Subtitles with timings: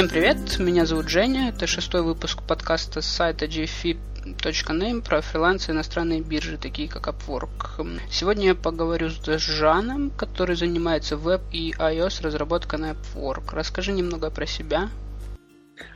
[0.00, 5.72] Всем привет, меня зовут Женя, это шестой выпуск подкаста с сайта gfi.name про фриланс и
[5.72, 7.86] иностранные биржи, такие как Upwork.
[8.10, 13.52] Сегодня я поговорю с Жаном, который занимается веб и iOS разработкой на Upwork.
[13.52, 14.88] Расскажи немного про себя.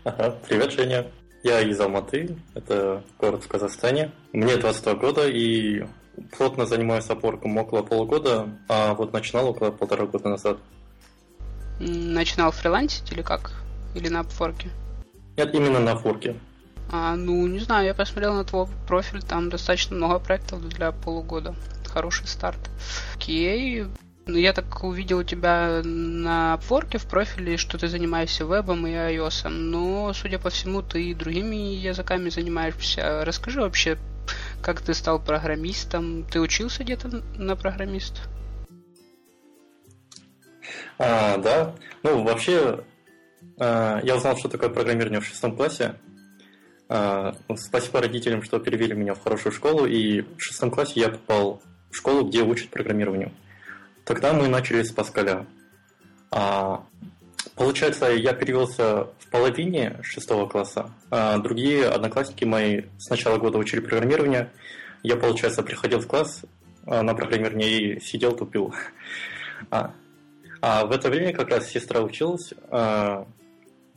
[0.04, 1.06] Ага, привет, Женя.
[1.42, 4.12] Я из Алматы, это город в Казахстане.
[4.34, 5.86] Мне 22 года, и
[6.36, 10.58] плотно занимаюсь опорком около полугода, а вот начинал около полтора года назад.
[11.80, 13.63] Начинал фрилансить или как?
[13.94, 14.68] Или на Upwork?
[15.36, 16.36] Нет, именно на Upwork.
[16.90, 21.54] А, ну, не знаю, я посмотрел на твой профиль, там достаточно много проектов для полугода.
[21.86, 22.58] Хороший старт.
[23.16, 23.86] Окей.
[24.26, 28.90] Ну, я так увидел у тебя на Upwork в профиле, что ты занимаешься вебом и
[28.90, 33.24] iOS, но, судя по всему, ты и другими языками занимаешься.
[33.24, 33.98] Расскажи вообще,
[34.62, 36.24] как ты стал программистом?
[36.24, 38.22] Ты учился где-то на программист?
[40.98, 41.74] А, да.
[42.02, 42.80] Ну, вообще,
[43.58, 45.94] я узнал, что такое программирование в шестом классе.
[46.88, 51.62] А, спасибо родителям, что перевели меня в хорошую школу, и в шестом классе я попал
[51.90, 53.32] в школу, где учат программированию.
[54.04, 55.46] Тогда мы начали с Паскаля.
[56.30, 56.84] А,
[57.54, 60.90] получается, я перевелся в половине шестого класса.
[61.10, 64.50] А другие одноклассники мои с начала года учили программирование.
[65.02, 66.42] Я, получается, приходил в класс
[66.84, 68.74] на программирование и сидел, тупил.
[69.70, 69.94] А,
[70.60, 72.52] а в это время как раз сестра училась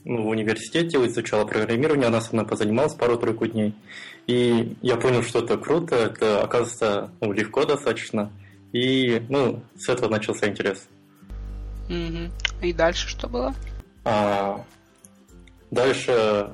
[0.08, 3.75] ну, в университете, изучала программирование, она со мной позанималась пару-тройку дней.
[4.25, 8.31] И я понял, что это круто, это, оказывается, ну, легко достаточно.
[8.72, 10.88] И, ну, с этого начался интерес.
[11.89, 12.66] Угу.
[12.66, 13.53] И дальше что было?
[14.05, 14.63] А,
[15.72, 16.53] дальше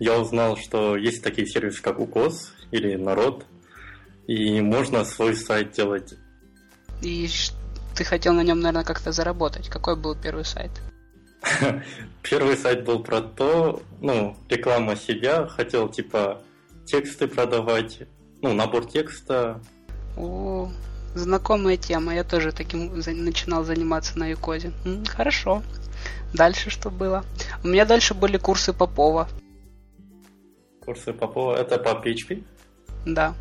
[0.00, 3.46] я узнал, что есть такие сервисы, как УКОС или Народ,
[4.26, 6.14] и можно свой сайт делать.
[7.00, 7.28] И
[7.96, 9.68] ты хотел на нем, наверное, как-то заработать.
[9.68, 10.72] Какой был первый сайт?
[12.22, 16.42] Первый сайт был про то, ну, реклама себя, хотел типа
[16.86, 18.00] тексты продавать,
[18.42, 19.60] ну, набор текста.
[20.16, 20.70] О,
[21.14, 24.72] знакомая тема, я тоже таким начинал заниматься на Юкозе.
[25.08, 25.62] Хорошо.
[26.34, 27.24] Дальше что было?
[27.62, 29.28] У меня дальше были курсы Попова.
[30.84, 32.44] Курсы Попова, это по PHP?
[33.06, 33.34] Да.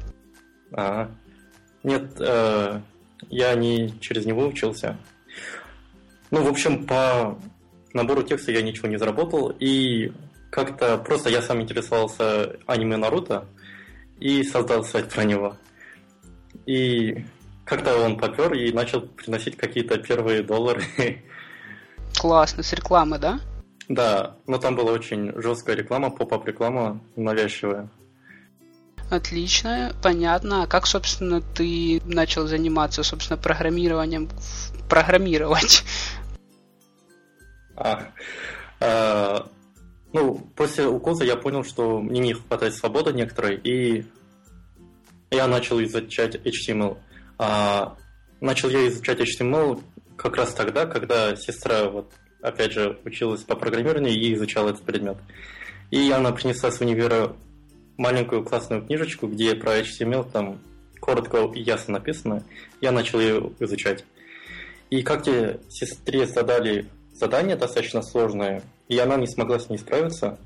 [0.71, 1.09] А,
[1.83, 2.81] нет, э,
[3.29, 4.97] я не через него учился.
[6.31, 7.37] Ну, в общем, по
[7.95, 10.11] набору текста я ничего не заработал, и
[10.51, 13.45] как-то просто я сам интересовался аниме Наруто
[14.19, 15.57] и создал сайт про него.
[16.65, 17.25] И
[17.63, 20.83] как-то он попер и начал приносить какие-то первые доллары.
[22.17, 23.39] Классно, с рекламы, да?
[23.87, 27.89] Да, но там была очень жесткая реклама, поп-ап реклама навязчивая.
[29.11, 30.63] Отлично, понятно.
[30.63, 34.29] А как, собственно, ты начал заниматься, собственно, программированием,
[34.89, 35.83] программировать?
[37.75, 38.07] А,
[38.79, 39.47] а,
[40.13, 44.05] ну, после укоса я понял, что мне не хватает свободы некоторой, и
[45.31, 46.97] я начал изучать HTML.
[47.37, 47.97] А,
[48.39, 49.81] начал я изучать HTML
[50.15, 55.17] как раз тогда, когда сестра, вот, опять же, училась по программированию и изучала этот предмет.
[55.91, 57.35] И она принесла с универа
[57.97, 60.59] маленькую классную книжечку, где про HTML там
[60.99, 62.43] коротко и ясно написано.
[62.81, 64.05] Я начал ее изучать.
[64.89, 70.37] И как-то сестре задали задание достаточно сложное, и она не смогла с ней справиться.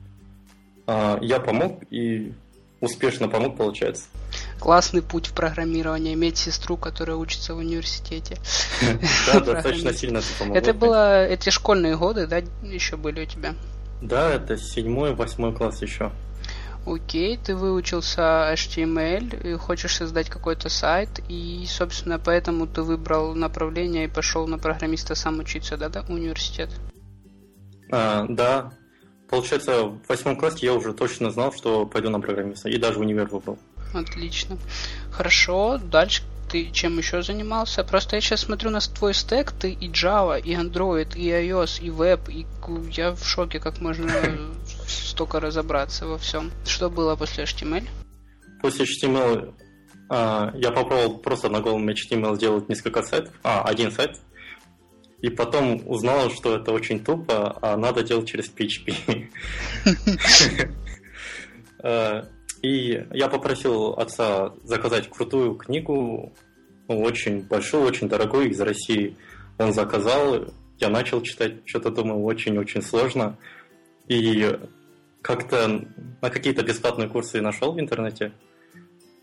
[0.87, 2.33] А, я помог и
[2.81, 4.05] успешно помог, получается.
[4.59, 8.37] Классный путь в программировании, иметь сестру, которая учится в университете.
[9.27, 10.57] Да, достаточно сильно это помогло.
[10.57, 13.55] Это было, эти школьные годы, да, еще были у тебя?
[14.01, 16.11] Да, это седьмой, восьмой класс еще.
[16.85, 24.05] Окей, ты выучился HTML и хочешь создать какой-то сайт, и, собственно, поэтому ты выбрал направление
[24.05, 26.69] и пошел на программиста сам учиться, да, да, университет?
[27.91, 28.73] А, да.
[29.29, 33.27] Получается, в восьмом классе я уже точно знал, что пойду на программиста, и даже универ
[33.27, 33.59] выбрал.
[33.93, 34.57] Отлично.
[35.11, 37.83] Хорошо, дальше ты чем еще занимался?
[37.83, 41.89] Просто я сейчас смотрю на твой стек, ты и Java, и Android, и iOS, и
[41.89, 42.45] Web, и
[42.91, 44.09] я в шоке, как можно
[44.89, 46.51] столько разобраться во всем.
[46.65, 47.87] Что было после HTML?
[48.61, 49.53] После HTML
[50.09, 54.19] а, я попробовал просто на голом HTML сделать несколько сайтов, а, один сайт,
[55.21, 59.29] и потом узнал, что это очень тупо, а надо делать через PHP.
[61.81, 62.25] А,
[62.61, 66.33] и я попросил отца заказать крутую книгу,
[66.87, 69.15] очень большую, очень дорогую из России.
[69.59, 70.45] Он заказал,
[70.79, 73.37] я начал читать, что-то думал очень-очень сложно.
[74.07, 74.57] И
[75.21, 75.85] как-то
[76.21, 78.31] на какие-то бесплатные курсы нашел в интернете.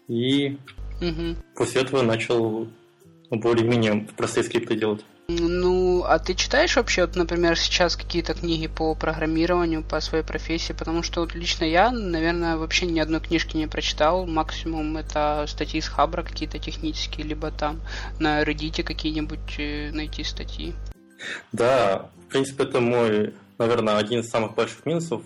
[0.08, 0.58] И
[1.00, 1.36] угу.
[1.54, 2.68] после этого начал
[3.30, 5.04] более-менее простые скрипты делать.
[5.28, 10.72] Ну, а ты читаешь вообще, вот, например, сейчас какие-то книги по программированию, по своей профессии?
[10.72, 14.24] Потому что вот лично я, наверное, вообще ни одной книжки не прочитал.
[14.26, 17.80] Максимум это статьи с Хабра какие-то технические, либо там
[18.20, 20.74] на Reddit какие-нибудь э, найти статьи.
[21.50, 25.22] Да, в принципе, это мой, наверное, один из самых больших минусов.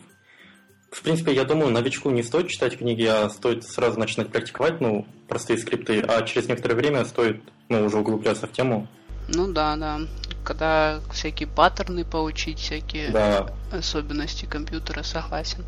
[0.91, 5.07] В принципе, я думаю, новичку не стоит читать книги, а стоит сразу начинать практиковать, ну,
[5.29, 8.89] простые скрипты, а через некоторое время стоит, ну, уже углубляться в тему.
[9.29, 10.01] Ну да, да.
[10.45, 13.47] Когда всякие паттерны поучить, всякие да.
[13.71, 15.65] особенности компьютера, согласен.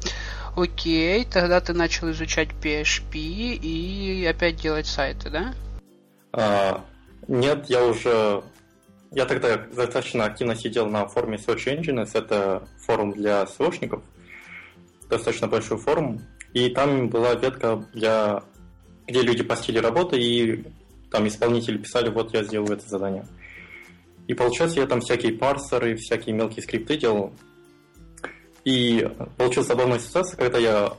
[0.57, 5.55] Окей, тогда ты начал изучать PHP и опять делать сайты, да?
[6.33, 6.85] А,
[7.29, 8.43] нет, я уже
[9.13, 14.01] я тогда достаточно активно сидел на форуме Search Engines, это форум для SEOшников,
[15.13, 16.21] достаточно большой форум,
[16.53, 18.43] и там была ветка, для,
[19.07, 20.65] где люди постили работы, и
[21.11, 23.27] там исполнители писали, вот я сделал это задание.
[24.27, 27.33] И получается, я там всякие парсеры, всякие мелкие скрипты делал.
[28.65, 30.93] И получилась забавная ситуация, когда я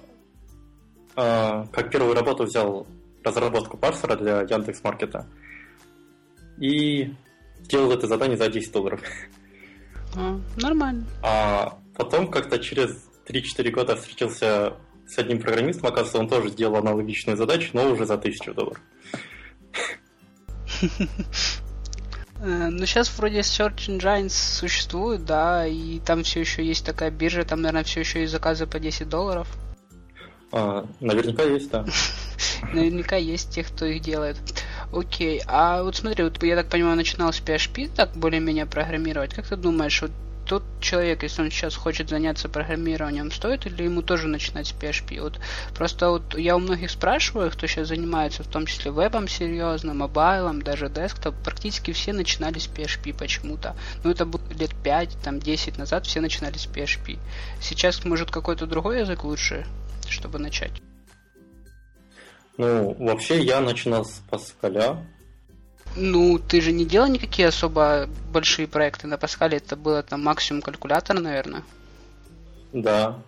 [1.15, 2.85] э, как первую работу взял
[3.23, 5.27] разработку парсера для Яндекс.Маркета.
[6.59, 7.13] И
[7.63, 9.01] сделал это задание за 10 долларов.
[10.15, 11.05] А, нормально.
[11.23, 14.73] А потом как-то через 3-4 года встретился
[15.07, 18.81] с одним программистом, оказывается, он тоже сделал аналогичную задачу, но уже за 1000 долларов.
[22.45, 27.45] Э, ну, сейчас вроде Search Engines существует, да, и там все еще есть такая биржа,
[27.45, 29.47] там, наверное, все еще есть заказы по 10 долларов.
[30.51, 31.85] А, наверняка есть, да.
[32.73, 34.37] Наверняка есть тех, кто их делает.
[34.91, 39.33] Окей, а вот смотри, вот я так понимаю, начинал с PHP так более-менее программировать.
[39.33, 40.11] Как ты думаешь, вот
[40.53, 45.19] тот человек, если он сейчас хочет заняться программированием, стоит или ему тоже начинать с PHP?
[45.19, 45.39] Вот
[45.75, 50.61] просто вот я у многих спрашиваю, кто сейчас занимается, в том числе вебом серьезно, мобайлом,
[50.61, 53.75] даже десктоп, практически все начинали с PHP почему-то.
[54.03, 57.17] Ну, это было лет 5, там, 10 назад все начинали с PHP.
[57.59, 59.65] Сейчас, может, какой-то другой язык лучше,
[60.07, 60.83] чтобы начать?
[62.57, 65.03] Ну, вообще я начинал с Паскаля.
[65.95, 70.61] Ну, ты же не делал никакие особо большие проекты на Паскале, это было там максимум
[70.61, 71.63] калькулятор, наверное.
[72.71, 73.19] Да.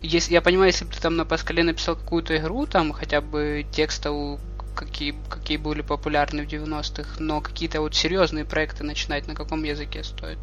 [0.00, 3.64] Если, я понимаю, если бы ты там на Паскале написал какую-то игру, там хотя бы
[3.72, 4.38] текстовую,
[4.74, 10.02] какие, какие были популярны в 90-х, но какие-то вот серьезные проекты начинать на каком языке
[10.02, 10.38] стоит?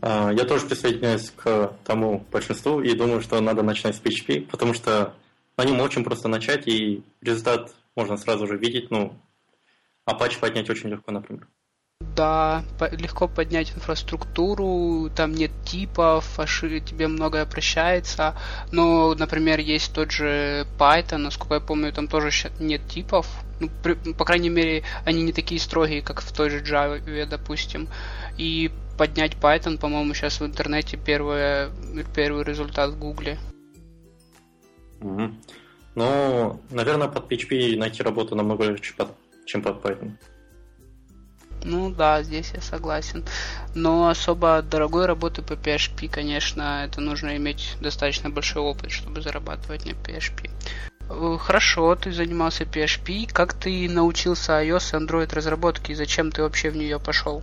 [0.00, 4.74] А, я тоже присоединяюсь к тому большинству и думаю, что надо начинать с PHP, потому
[4.74, 5.14] что
[5.56, 8.90] на нем очень просто начать, и результат можно сразу же видеть.
[8.90, 9.14] Ну,
[10.08, 11.48] Apache поднять очень легко, например.
[12.00, 12.62] Да,
[12.92, 18.36] легко поднять инфраструктуру, там нет типов, аши, тебе многое прощается.
[18.70, 22.30] Но, например, есть тот же Python, насколько я помню, там тоже
[22.60, 23.26] нет типов.
[23.60, 27.88] Ну, при, по крайней мере, они не такие строгие, как в той же Java, допустим.
[28.36, 31.70] И поднять Python, по-моему, сейчас в интернете первый,
[32.14, 33.38] первый результат в Гугле.
[35.00, 35.34] Угу.
[35.94, 38.94] Ну, наверное, под PHP найти работу намного легче,
[39.46, 40.12] чем под Python.
[41.64, 43.24] Ну да, здесь я согласен.
[43.74, 49.84] Но особо дорогой работы по PHP, конечно, это нужно иметь достаточно большой опыт, чтобы зарабатывать
[49.84, 50.50] на PHP.
[51.08, 53.32] Э, хорошо, ты занимался PHP.
[53.32, 57.42] Как ты научился iOS и Android разработке и зачем ты вообще в нее пошел?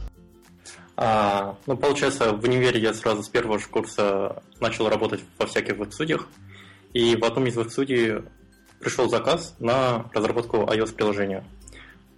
[0.95, 5.77] А, ну, получается, в универе я сразу с первого же курса начал работать во всяких
[5.77, 6.27] веб-студиях.
[6.93, 8.21] И в одном из их студий
[8.79, 11.43] пришел заказ на разработку iOS-приложения.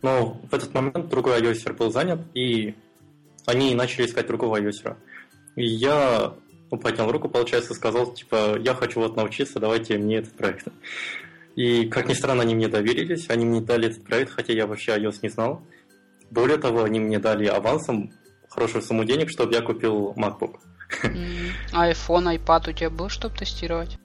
[0.02, 2.76] Но в этот момент другой iOS был занят, и
[3.46, 4.96] они начали искать другого iOS.
[5.56, 6.34] И я
[6.72, 10.68] ну, поднял руку, получается, сказал, типа, я хочу вот научиться, давайте мне этот проект.
[11.56, 14.98] И, как ни странно, они мне доверились, они мне дали этот проект, хотя я вообще
[14.98, 15.62] iOS не знал.
[16.30, 18.12] Более того, они мне дали авансом
[18.50, 20.58] хорошую сумму денег, чтобы я купил MacBook.
[21.74, 23.98] А iPhone, iPad у тебя был, чтобы тестировать?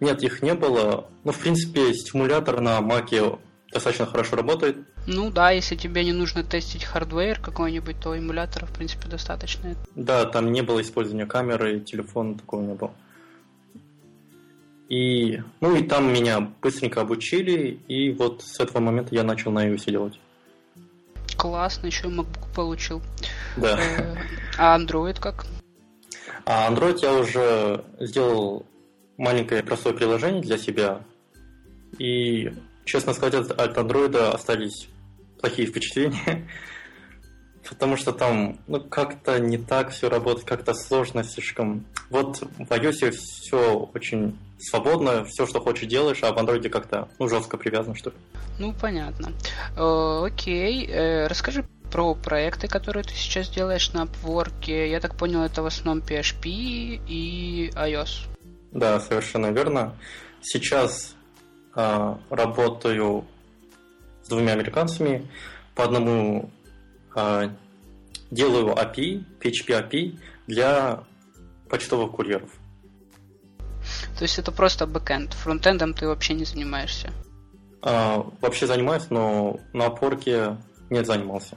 [0.00, 1.10] Нет, их не было.
[1.24, 3.38] Ну, в принципе, симулятор на Маке
[3.72, 4.78] достаточно хорошо работает.
[5.06, 9.74] Ну да, если тебе не нужно тестить hardware какой-нибудь, то эмулятора, в принципе, достаточно.
[9.94, 12.92] Да, там не было использования камеры, телефона такого не было.
[14.88, 19.68] И, ну и там меня быстренько обучили, и вот с этого момента я начал на
[19.68, 20.20] iOS делать.
[21.36, 23.00] Классно, еще и MacBook получил.
[23.56, 23.78] Да.
[23.80, 24.16] Э,
[24.58, 25.46] а Android как?
[26.44, 28.66] А Android я уже сделал
[29.16, 31.02] маленькое простое приложение для себя.
[31.98, 32.52] И,
[32.90, 34.88] честно сказать, от Android остались
[35.40, 36.48] плохие впечатления.
[37.68, 41.86] Потому что там ну, как-то не так все работает, как-то сложно слишком.
[42.08, 47.28] Вот в iOS все очень свободно, все, что хочешь, делаешь, а в Android как-то ну,
[47.28, 48.16] жестко привязано, что ли.
[48.58, 49.32] Ну, понятно.
[49.76, 50.86] Э, окей.
[50.88, 54.66] Э, расскажи про проекты, которые ты сейчас делаешь на Upwork.
[54.66, 56.48] Я так понял, это в основном PHP
[57.06, 58.26] и iOS.
[58.72, 59.94] Да, совершенно верно.
[60.42, 61.14] Сейчас
[62.30, 63.24] работаю
[64.22, 65.28] с двумя американцами.
[65.74, 66.50] По одному
[67.14, 67.50] э,
[68.30, 71.04] делаю API, PHP API для
[71.68, 72.50] почтовых курьеров.
[74.18, 75.32] То есть это просто бэкэнд.
[75.34, 77.10] Фронтендом ты вообще не занимаешься?
[77.82, 80.58] А, вообще занимаюсь, но на опорке
[80.90, 81.56] не занимался.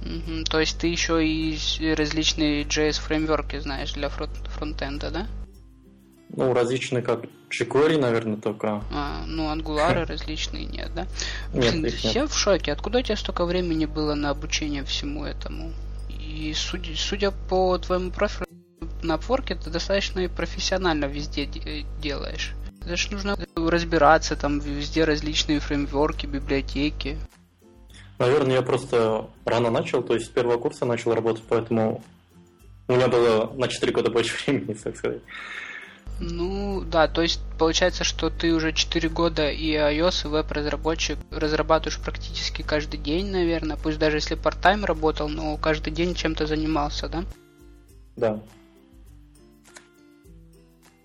[0.00, 0.44] Угу.
[0.50, 1.58] То есть ты еще и
[1.94, 5.26] различные JS фреймворки знаешь для фронтенда, да?
[6.34, 8.82] Ну, различные как jQuery, наверное, только.
[8.92, 11.06] А, ну, Angular различные нет, да?
[11.52, 12.14] Нет, Блин, их нет.
[12.14, 12.72] Я в шоке.
[12.72, 15.72] Откуда у тебя столько времени было на обучение всему этому?
[16.08, 18.46] И судя, судя по твоему профилю
[19.02, 21.48] на Upwork, ты достаточно профессионально везде
[22.00, 22.54] делаешь.
[22.80, 27.16] Это же нужно разбираться, там везде различные фреймворки, библиотеки.
[28.18, 32.02] Наверное, я просто рано начал, то есть с первого курса начал работать, поэтому
[32.88, 35.22] у меня было на 4 года больше времени, так сказать.
[36.24, 41.98] Ну, да, то есть получается, что ты уже 4 года и iOS, и веб-разработчик разрабатываешь
[41.98, 47.24] практически каждый день, наверное, пусть даже если part-time работал, но каждый день чем-то занимался, да?
[48.14, 48.40] Да.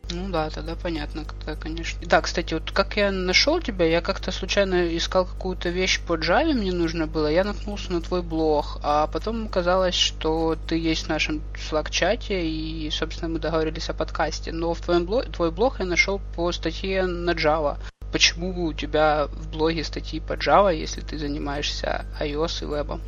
[0.09, 1.99] Ну да, тогда понятно, тогда, конечно.
[2.05, 6.53] Да, кстати, вот как я нашел тебя, я как-то случайно искал какую-то вещь по Java,
[6.53, 11.09] мне нужно было, я наткнулся на твой блог, а потом оказалось, что ты есть в
[11.09, 14.53] нашем Slack-чате, и, собственно, мы договорились о подкасте.
[14.53, 17.77] Но в твоем блог, твой блог я нашел по статье на Java.
[18.13, 23.01] Почему у тебя в блоге статьи по Java, если ты занимаешься iOS и вебом?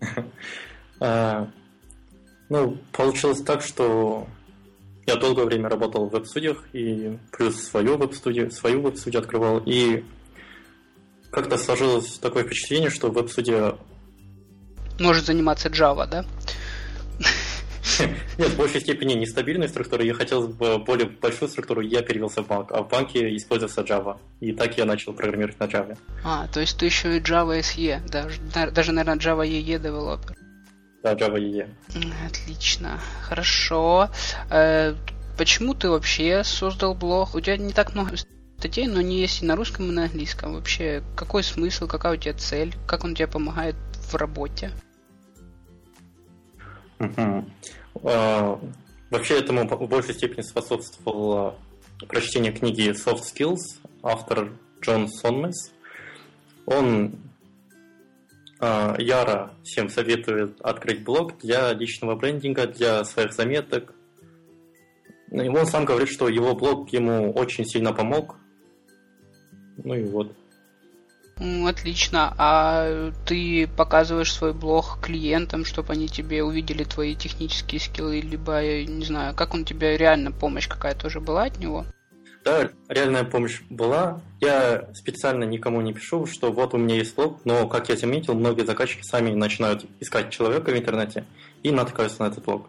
[1.00, 1.48] А,
[2.48, 4.28] ну, получилось так, что
[5.06, 9.62] я долгое время работал в веб-студиях и плюс свою веб-студию, свою веб-студию открывал.
[9.64, 10.04] И
[11.30, 13.76] как-то сложилось такое впечатление, что веб-студия...
[14.98, 16.24] Может заниматься Java, да?
[18.38, 20.04] Нет, в большей степени нестабильной структуры.
[20.04, 24.18] Я хотел бы более большую структуру, я перевелся в банк, а в банке использовался Java.
[24.40, 25.96] И так я начал программировать на Java.
[26.24, 30.36] А, то есть ты еще и Java SE, даже, даже наверное, Java EE девелопер.
[31.04, 31.68] Да, Java EE.
[32.26, 34.08] Отлично, хорошо.
[34.50, 34.94] Э,
[35.36, 37.34] почему ты вообще создал блог?
[37.34, 38.16] У тебя не так много
[38.58, 40.54] статей, но не есть и на русском, и на английском.
[40.54, 43.76] Вообще, какой смысл, какая у тебя цель, как он тебе помогает
[44.10, 44.70] в работе?
[46.98, 48.72] Uh,
[49.10, 51.58] вообще этому в большей степени способствовало
[52.08, 53.60] прочтение книги Soft Skills,
[54.02, 55.70] автор Джон Сонмес.
[56.64, 57.33] Он а,
[58.60, 63.92] Яра всем советует открыть блог для личного брендинга, для своих заметок.
[65.30, 68.36] Ну, и он сам говорит, что его блог ему очень сильно помог.
[69.76, 70.34] Ну и вот.
[71.36, 72.32] Отлично.
[72.38, 78.86] А ты показываешь свой блог клиентам, чтобы они тебе увидели твои технические скиллы, либо, я
[78.86, 81.84] не знаю, как он тебе реально помощь какая-то уже была от него?
[82.44, 84.20] Да, реальная помощь была.
[84.40, 88.34] Я специально никому не пишу, что вот у меня есть блог, но, как я заметил,
[88.34, 91.24] многие заказчики сами начинают искать человека в интернете
[91.62, 92.68] и натыкаются на этот блог.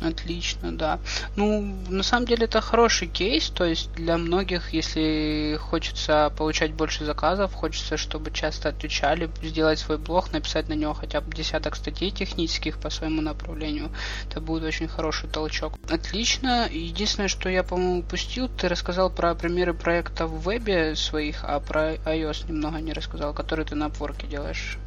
[0.00, 1.00] Отлично, да.
[1.36, 7.04] Ну, на самом деле это хороший кейс, то есть для многих, если хочется получать больше
[7.04, 12.10] заказов, хочется, чтобы часто отвечали, сделать свой блог, написать на него хотя бы десяток статей
[12.10, 13.90] технических по своему направлению,
[14.28, 15.74] это будет очень хороший толчок.
[15.88, 16.68] Отлично.
[16.70, 21.94] Единственное, что я, по-моему, упустил, ты рассказал про примеры проектов в вебе своих, а про
[21.94, 24.78] iOS немного не рассказал, который ты на Upwork делаешь.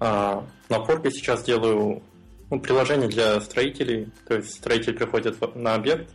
[0.00, 2.02] А, на Upwork сейчас делаю
[2.50, 4.08] ну, приложение для строителей.
[4.26, 6.10] То есть строитель приходит на объект,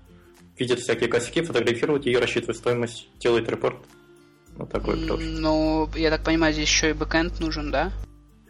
[0.58, 3.78] видит всякие косяки, фотографирует и рассчитывает стоимость, делает репорт.
[4.58, 5.40] Вот такой приложение.
[5.40, 7.92] Ну, я так понимаю, здесь еще и бэкэнд нужен, да?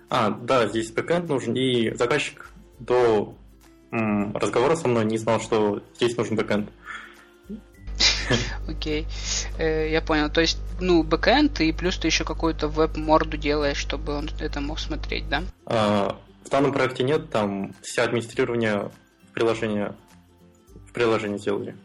[0.09, 2.49] А, да, здесь backend нужен, и заказчик
[2.79, 3.35] до
[3.91, 6.69] м, разговора со мной не знал, что здесь нужен backend.
[8.67, 9.05] Окей,
[9.57, 10.29] э, я понял.
[10.29, 14.79] То есть, ну, backend, и плюс ты еще какую-то веб-морду делаешь, чтобы он это мог
[14.79, 15.43] смотреть, да?
[16.45, 18.91] В данном проекте нет, там все администрирование
[19.33, 19.95] приложения
[20.87, 21.75] в приложении сделали.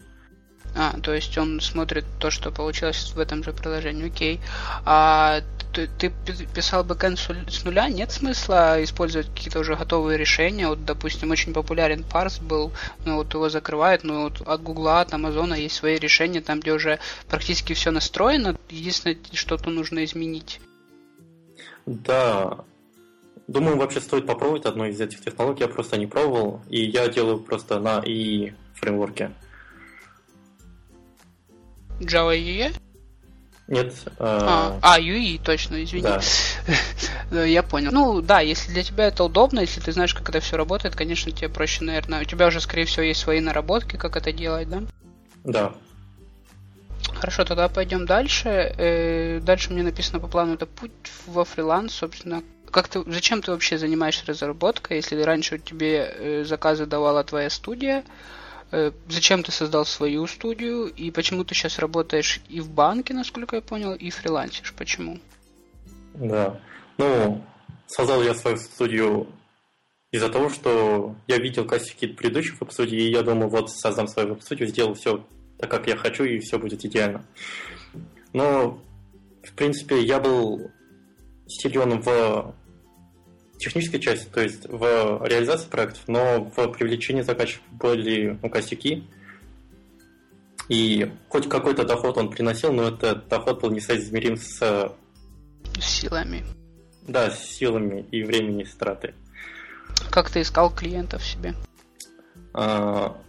[0.76, 4.40] А, то есть он смотрит то, что получилось в этом же приложении, окей.
[4.84, 5.40] А
[5.72, 6.12] ты, ты
[6.54, 10.68] писал бэкэнд с нуля, нет смысла использовать какие-то уже готовые решения?
[10.68, 12.72] Вот, допустим, очень популярен парс был,
[13.04, 16.72] ну вот его закрывают, но вот от Гугла, от Амазона есть свои решения, там где
[16.72, 16.98] уже
[17.28, 20.60] практически все настроено, единственное, что-то нужно изменить.
[21.86, 22.58] Да,
[23.50, 25.64] Думаю, вообще стоит попробовать одну из этих технологий.
[25.64, 29.32] Я просто не пробовал, и я делаю просто на и фреймворке.
[31.98, 32.72] Java EE?
[33.66, 33.92] Нет.
[34.06, 34.12] Э...
[34.20, 36.06] А, а, UE, точно, извини.
[37.32, 37.44] Да.
[37.44, 37.90] Я понял.
[37.90, 41.32] Ну да, если для тебя это удобно, если ты знаешь, как это все работает, конечно,
[41.32, 42.20] тебе проще, наверное.
[42.20, 44.82] У тебя уже, скорее всего, есть свои наработки, как это делать, да?
[45.42, 45.72] Да.
[47.14, 48.48] Хорошо, тогда пойдем дальше.
[48.48, 50.92] Э, дальше мне написано по плану это путь
[51.26, 52.44] во фриланс, собственно.
[52.70, 58.04] Как ты, зачем ты вообще занимаешься разработкой, если раньше тебе э, заказы давала твоя студия?
[58.70, 63.56] Э, зачем ты создал свою студию и почему ты сейчас работаешь и в банке, насколько
[63.56, 64.72] я понял, и фрилансишь?
[64.74, 65.18] Почему?
[66.14, 66.60] Да.
[66.98, 67.42] Ну,
[67.86, 69.26] создал я свою студию
[70.12, 74.68] из-за того, что я видел косяки предыдущих веб-студий, и я думал, вот создам свою веб-студию,
[74.68, 75.24] сделал все
[75.58, 77.24] так, как я хочу, и все будет идеально.
[78.32, 78.80] Но,
[79.42, 80.70] в принципе, я был
[81.46, 82.54] силен в
[83.60, 89.04] технической части, то есть в реализации проектов, но в привлечении заказчиков были ну, косяки.
[90.68, 94.92] И хоть какой-то доход он приносил, но этот доход был несоизмерим с...
[95.80, 96.44] Силами.
[97.06, 99.14] Да, с силами и времени страты.
[100.10, 101.54] Как ты искал клиентов себе?
[102.54, 103.20] А,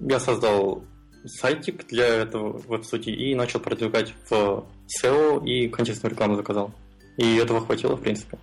[0.00, 0.84] я создал
[1.24, 4.64] сайтик для этого веб-сути и начал продвигать в
[5.00, 6.72] SEO и контекстную рекламу заказал.
[7.16, 8.38] И этого хватило, в принципе.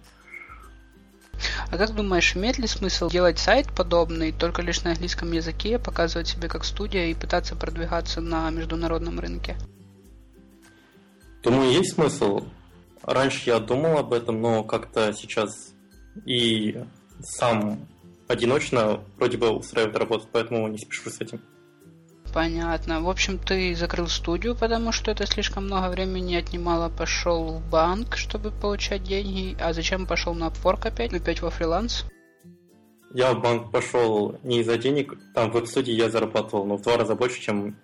[1.71, 6.27] А как думаешь, имеет ли смысл делать сайт подобный только лишь на английском языке, показывать
[6.27, 9.55] себя как студия и пытаться продвигаться на международном рынке?
[11.43, 12.45] Думаю, есть смысл.
[13.03, 15.73] Раньше я думал об этом, но как-то сейчас
[16.25, 16.83] и
[17.21, 17.87] сам
[18.27, 21.41] одиночно вроде бы устраивает работу, поэтому не спешу с этим.
[22.33, 23.01] Понятно.
[23.01, 26.89] В общем, ты закрыл студию, потому что это слишком много времени отнимало.
[26.89, 29.57] Пошел в банк, чтобы получать деньги.
[29.59, 31.13] А зачем пошел на Upwork опять?
[31.13, 32.05] Опять во фриланс?
[33.13, 35.13] Я в банк пошел не из-за денег.
[35.33, 37.75] Там в веб-студии я зарабатывал, но в два раза больше, чем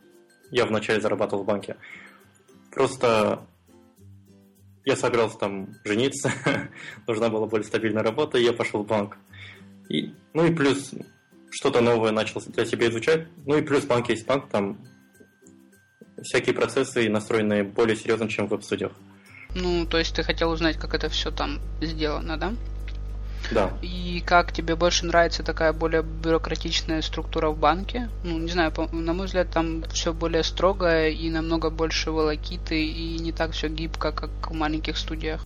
[0.52, 1.78] я вначале зарабатывал в банке.
[2.72, 3.48] Просто
[4.84, 6.32] я собирался там жениться,
[7.08, 9.18] нужна была более стабильная работа, и я пошел в банк.
[9.90, 10.94] И, ну и плюс
[11.55, 13.27] что-то новое начал для себя изучать.
[13.46, 14.77] Ну и плюс банк есть банк, там
[16.22, 18.91] всякие процессы настроены более серьезно, чем в веб-студиях.
[19.55, 22.53] Ну, то есть ты хотел узнать, как это все там сделано, да?
[23.51, 23.77] Да.
[23.81, 28.09] И как тебе больше нравится такая более бюрократичная структура в банке?
[28.25, 33.18] Ну, не знаю, на мой взгляд, там все более строгое и намного больше волокиты, и
[33.20, 35.46] не так все гибко, как в маленьких студиях.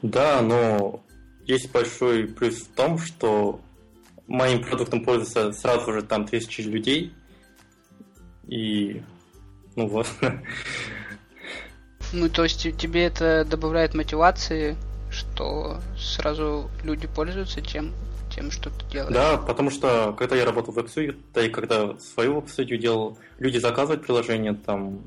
[0.00, 1.04] Да, но
[1.44, 3.60] есть большой плюс в том, что
[4.26, 7.14] моим продуктом пользуются сразу же там тысячи людей.
[8.46, 9.02] И
[9.76, 10.06] ну вот.
[12.12, 14.76] Ну, то есть тебе это добавляет мотивации,
[15.10, 17.92] что сразу люди пользуются тем,
[18.32, 19.12] тем, что ты делаешь.
[19.12, 23.58] Да, потому что когда я работал в WebSuite, да и когда свою WebSuite делал, люди
[23.58, 25.00] заказывают приложение там,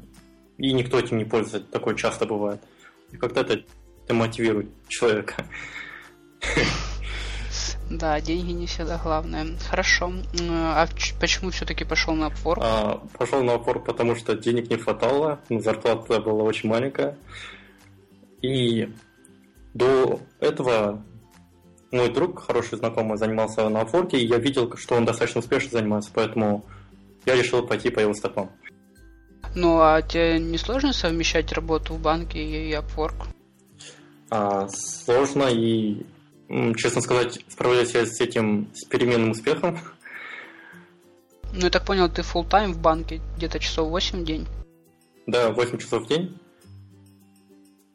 [0.57, 2.61] и никто этим не пользуется, такое часто бывает.
[3.11, 3.63] И когда это,
[4.03, 5.45] это мотивирует человека.
[7.89, 9.47] Да, деньги не всегда главное.
[9.69, 10.13] Хорошо.
[10.39, 10.87] А
[11.19, 12.59] почему все-таки пошел на Upwork?
[12.61, 17.17] А, пошел на Upwork, потому что денег не хватало, зарплата была очень маленькая.
[18.41, 18.89] И
[19.73, 21.03] до этого
[21.91, 26.11] мой друг, хороший знакомый, занимался на Upwork, и я видел, что он достаточно успешно занимается,
[26.13, 26.65] поэтому
[27.25, 28.51] я решил пойти по его стопам.
[29.55, 33.15] Ну, а тебе не сложно совмещать работу в банке и Upwork?
[34.29, 36.05] А, сложно, и
[36.75, 39.79] честно сказать, справляюсь я с этим с переменным успехом.
[41.53, 44.47] Ну, я так понял, ты full тайм в банке, где-то часов 8 в день?
[45.27, 46.39] Да, 8 часов в день.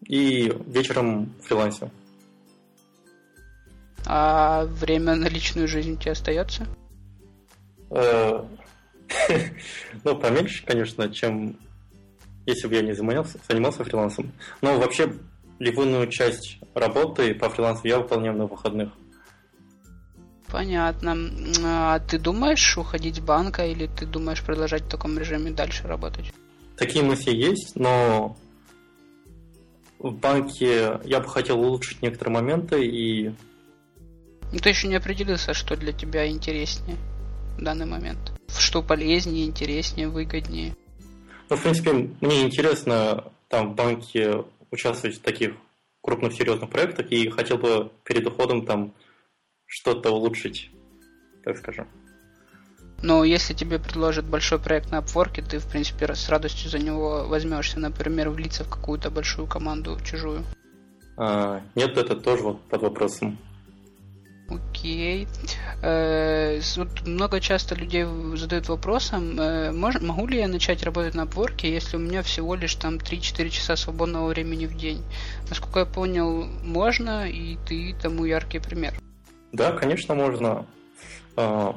[0.06, 1.90] И вечером фрилансе.
[4.06, 6.66] А время на личную жизнь у тебя остается?
[7.90, 8.44] Э,
[10.04, 11.56] ну, поменьше, конечно, чем
[12.46, 14.32] если бы я не занимался, занимался фрилансом.
[14.60, 15.14] Но вообще
[15.58, 18.90] львиную часть работы по фрилансу я выполняю на выходных.
[20.48, 21.16] Понятно.
[21.64, 26.32] А ты думаешь уходить с банка или ты думаешь продолжать в таком режиме дальше работать?
[26.76, 28.36] Такие мысли есть, но
[29.98, 33.32] в банке я бы хотел улучшить некоторые моменты и...
[34.52, 36.96] Ну, ты еще не определился, что для тебя интереснее
[37.58, 38.32] в данный момент.
[38.56, 40.76] Что полезнее, интереснее, выгоднее.
[41.48, 45.54] Ну, в принципе, мне интересно там в банке участвовать в таких
[46.02, 48.92] крупных серьезных проектах и хотел бы перед уходом там
[49.66, 50.70] что-то улучшить,
[51.42, 51.88] так скажем.
[53.02, 57.26] Но если тебе предложат большой проект на Upwork, ты, в принципе, с радостью за него
[57.26, 60.42] возьмешься, например, влиться в какую-то большую команду чужую.
[61.16, 63.38] А, нет, это тоже вот под вопросом.
[64.48, 65.26] Окей.
[65.82, 68.04] Э, вот много часто людей
[68.36, 72.74] задают вопросом, э, могу ли я начать работать на Upwork, если у меня всего лишь
[72.74, 75.02] там 3-4 часа свободного времени в день?
[75.48, 78.94] Насколько я понял, можно, и ты тому яркий пример.
[79.52, 80.66] Да, конечно, можно.
[81.36, 81.74] А,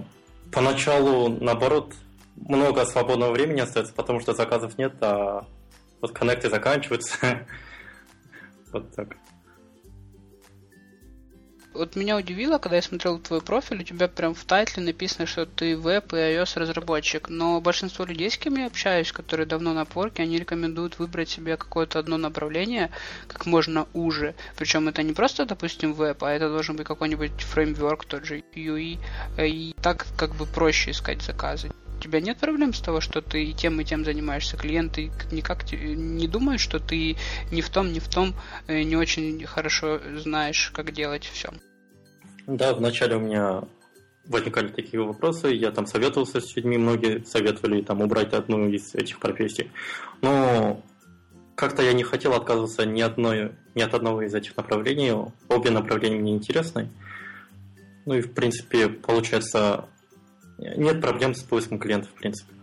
[0.51, 1.93] поначалу, наоборот,
[2.35, 5.45] много свободного времени остается, потому что заказов нет, а
[6.01, 7.17] вот коннекты заканчиваются.
[8.73, 9.15] Вот так.
[11.77, 15.45] Вот меня удивило, когда я смотрел твой профиль, у тебя прям в тайтле написано, что
[15.45, 19.85] ты веб и iOS разработчик, но большинство людей, с кем я общаюсь, которые давно на
[19.85, 22.89] порке, они рекомендуют выбрать себе какое-то одно направление
[23.27, 24.33] как можно уже.
[24.57, 28.97] Причем это не просто, допустим, веб, а это должен быть какой-нибудь фреймворк, тот же UI,
[29.37, 33.43] и так как бы проще искать заказы у тебя нет проблем с того, что ты
[33.43, 34.55] и тем, и тем занимаешься?
[34.55, 37.17] Клиенты никак не думают, что ты
[37.51, 38.35] ни в том, ни в том
[38.67, 41.51] э, не очень хорошо знаешь, как делать все?
[42.47, 43.63] Да, вначале у меня
[44.25, 49.19] возникали такие вопросы, я там советовался с людьми, многие советовали там убрать одну из этих
[49.19, 49.71] профессий.
[50.21, 50.81] Но
[51.55, 55.11] как-то я не хотел отказываться ни, одной, ни от одного из этих направлений.
[55.49, 56.89] Обе направления мне интересны.
[58.05, 59.85] Ну и, в принципе, получается,
[60.57, 62.53] нет проблем с поиском клиентов, в принципе.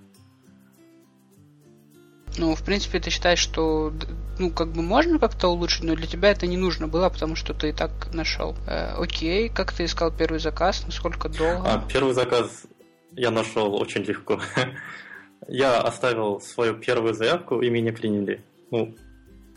[2.36, 3.92] Ну, в принципе, ты считаешь, что
[4.38, 7.54] ну, как бы можно как-то улучшить, но для тебя это не нужно было, потому что
[7.54, 8.56] ты и так нашел.
[8.66, 11.62] Э, окей, как ты искал первый заказ, насколько долго?
[11.64, 12.64] А, первый заказ
[13.12, 14.40] я нашел очень легко.
[15.48, 18.42] я оставил свою первую заявку, и меня приняли.
[18.70, 18.94] Ну,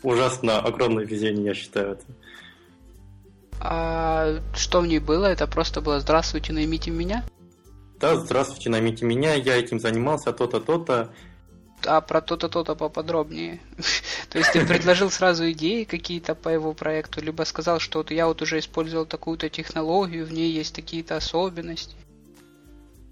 [0.02, 2.04] ужасно огромное везение, я считаю это.
[3.60, 5.26] А что в ней было?
[5.26, 7.24] Это просто было «Здравствуйте, наймите меня»?
[7.98, 11.10] Да, здравствуйте, наймите меня, я этим занимался, то-то, то-то.
[11.86, 13.60] А про то-то, то-то поподробнее.
[14.30, 18.26] То есть ты предложил сразу идеи какие-то по его проекту, либо сказал, что вот я
[18.26, 21.94] вот уже использовал такую-то технологию, в ней есть какие-то особенности.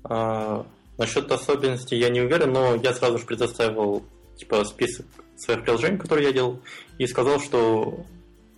[0.05, 0.67] А,
[0.99, 4.05] насчет особенностей я не уверен, но я сразу же предоставил
[4.37, 6.61] типа список своих приложений, которые я делал,
[6.99, 8.05] и сказал, что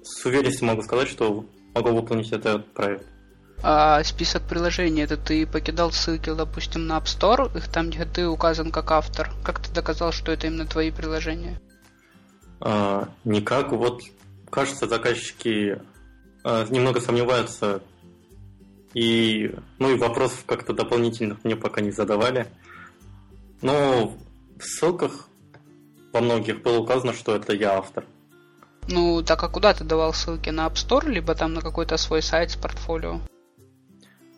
[0.02, 1.44] с уверенностью могу сказать, что
[1.74, 3.06] могу выполнить этот проект.
[3.60, 8.28] А список приложений, это ты покидал ссылки, допустим, на App Store, их там, где ты
[8.28, 9.30] указан как автор.
[9.42, 11.60] Как ты доказал, что это именно твои приложения?
[12.60, 13.72] А, никак.
[13.72, 14.02] Вот,
[14.50, 15.80] кажется, заказчики
[16.44, 17.82] а, немного сомневаются.
[18.94, 22.46] И, ну и вопросов как-то дополнительных мне пока не задавали.
[23.60, 24.16] Но
[24.56, 25.28] в ссылках
[26.12, 28.04] во многих было указано, что это я автор.
[28.88, 30.48] Ну, так а куда ты давал ссылки?
[30.48, 33.20] На App Store, либо там на какой-то свой сайт с портфолио?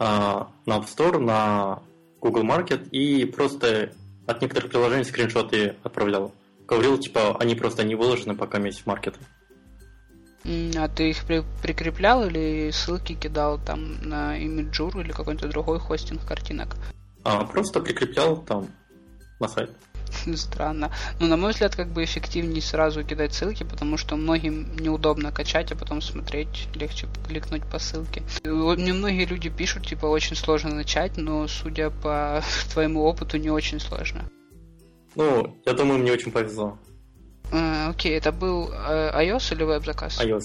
[0.02, 1.82] А, на App Store, на
[2.22, 3.92] Google Market и просто
[4.26, 6.32] от некоторых приложений скриншоты отправлял.
[6.66, 9.16] Говорил, типа, они просто не выложены пока есть в маркет.
[10.44, 16.24] А ты их при прикреплял или ссылки кидал там на Imgur или какой-то другой хостинг
[16.26, 16.76] картинок?
[17.22, 18.68] А, просто прикреплял там
[19.38, 19.70] на сайт.
[20.37, 20.90] Странно.
[21.18, 25.73] Но, на мой взгляд, как бы эффективнее сразу кидать ссылки, потому что многим неудобно качать,
[25.73, 28.23] а потом смотреть, легче кликнуть по ссылке.
[28.44, 32.42] Мне многие люди пишут, типа, очень сложно начать, но, судя по
[32.73, 34.25] твоему опыту, не очень сложно.
[35.16, 36.79] Ну, я думаю, мне очень повезло.
[37.53, 40.20] А, окей, это был э, iOS или веб-заказ?
[40.20, 40.42] iOS.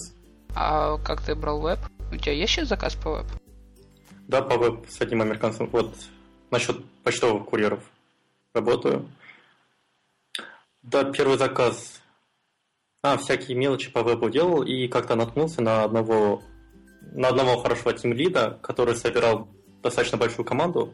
[0.56, 1.80] А как ты брал веб?
[2.12, 3.26] У тебя есть сейчас заказ по веб?
[4.28, 5.70] Да, по веб с одним американцем.
[5.72, 5.96] Вот
[6.50, 7.84] насчет почтовых курьеров
[8.54, 9.08] работаю.
[10.88, 12.00] Да, первый заказ.
[13.02, 16.44] А, всякие мелочи по вебу делал и как-то наткнулся на одного,
[17.14, 19.48] на одного хорошего тимлида, который собирал
[19.82, 20.94] достаточно большую команду.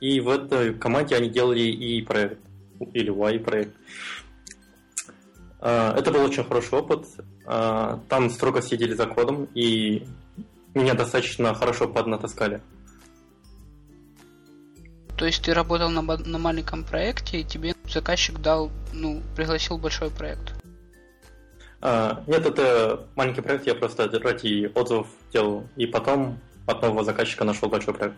[0.00, 2.40] И в этой команде они делали и проект,
[2.94, 3.74] или Y проект.
[5.60, 7.06] А, это был очень хороший опыт.
[7.44, 10.06] А, там строго сидели за кодом, и
[10.74, 12.62] меня достаточно хорошо поднатаскали.
[15.20, 20.08] То есть ты работал на, на маленьком проекте, и тебе заказчик дал, ну, пригласил большой
[20.08, 20.54] проект?
[21.82, 27.44] А, нет, это маленький проект, я просто ради отзывов делал, и потом от нового заказчика
[27.44, 28.16] нашел большой проект.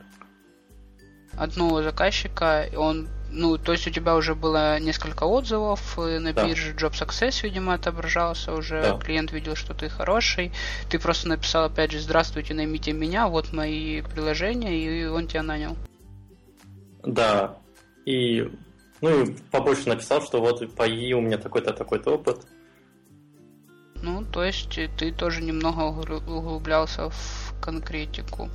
[1.37, 6.47] От нового заказчика, он, ну, то есть у тебя уже было несколько отзывов, на да.
[6.47, 8.97] бирже Job Success, видимо, отображался уже, да.
[8.97, 10.53] клиент видел, что ты хороший,
[10.89, 15.77] ты просто написал, опять же, здравствуйте, наймите меня, вот мои приложения, и он тебя нанял.
[17.05, 17.59] Да.
[18.07, 18.51] И,
[19.01, 22.47] ну и побольше написал, что вот по ИИ у меня такой-то, такой-то опыт.
[24.03, 28.51] Ну, то есть ты тоже немного углублялся в конкретику.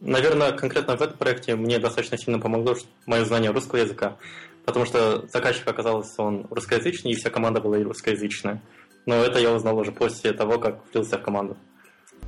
[0.00, 2.74] Наверное, конкретно в этом проекте мне достаточно сильно помогло
[3.06, 4.16] мое знание русского языка,
[4.64, 8.62] потому что заказчик оказался он русскоязычный, и вся команда была и русскоязычная.
[9.06, 11.56] Но это я узнал уже после того, как влился в команду.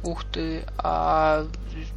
[0.03, 0.65] Ух ты.
[0.79, 1.47] А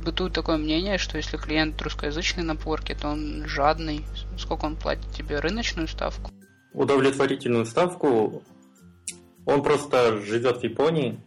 [0.03, 4.05] бытует такое мнение, что если клиент русскоязычный на порке, то он жадный.
[4.37, 5.39] Сколько он платит тебе?
[5.39, 6.31] Рыночную ставку?
[6.73, 8.43] Удовлетворительную ставку.
[9.45, 11.19] Он просто живет в Японии,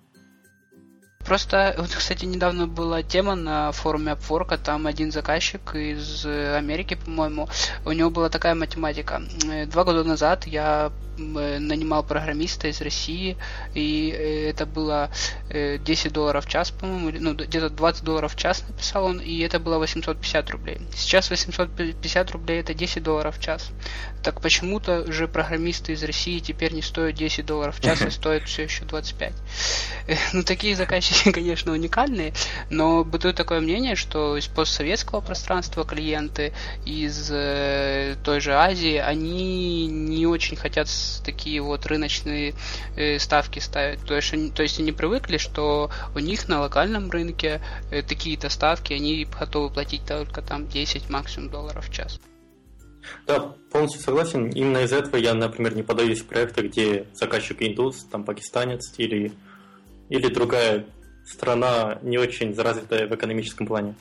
[1.26, 7.48] Просто, вот, кстати, недавно была тема на форуме Upwork, там один заказчик из Америки, по-моему,
[7.84, 9.22] у него была такая математика.
[9.66, 13.36] Два года назад я Э, нанимал программиста из России,
[13.74, 15.10] и э, это было
[15.48, 19.38] 10 э, долларов в час, по-моему, ну, где-то 20 долларов в час написал он, и
[19.38, 20.78] это было 850 рублей.
[20.94, 23.70] Сейчас 850 рублей это 10 долларов в час.
[24.26, 28.48] Так почему-то же программисты из России теперь не стоят 10 долларов в час, а стоят
[28.48, 29.32] все еще 25.
[30.32, 32.32] Ну, такие заказчики, конечно, уникальные,
[32.68, 36.52] но бытует такое мнение, что из постсоветского пространства клиенты
[36.84, 40.88] из той же Азии, они не очень хотят
[41.24, 42.54] такие вот рыночные
[42.96, 44.04] э, ставки ставят.
[44.04, 47.60] То есть, они, то есть они привыкли, что у них на локальном рынке
[47.92, 52.18] э, такие-то ставки, они готовы платить только там 10 максимум долларов в час.
[53.26, 54.50] Да, полностью согласен.
[54.50, 59.32] Именно из-за этого я, например, не подаюсь в проекты, где заказчик индус, там пакистанец или,
[60.08, 60.86] или другая
[61.26, 63.94] страна не очень развитая в экономическом плане.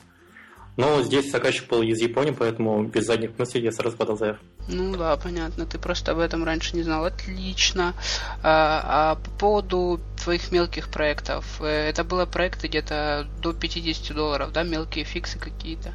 [0.76, 4.44] Но здесь заказчик был из Японии, поэтому без задних мыслей я сразу подал заявку.
[4.68, 5.64] Ну да, понятно.
[5.64, 7.06] Ты просто об этом раньше не знал.
[7.06, 7.94] Отлично.
[8.42, 11.62] А, а по поводу твоих мелких проектов.
[11.62, 14.64] Э, это было проекты где-то до 50 долларов, да?
[14.64, 15.94] Мелкие фиксы какие-то?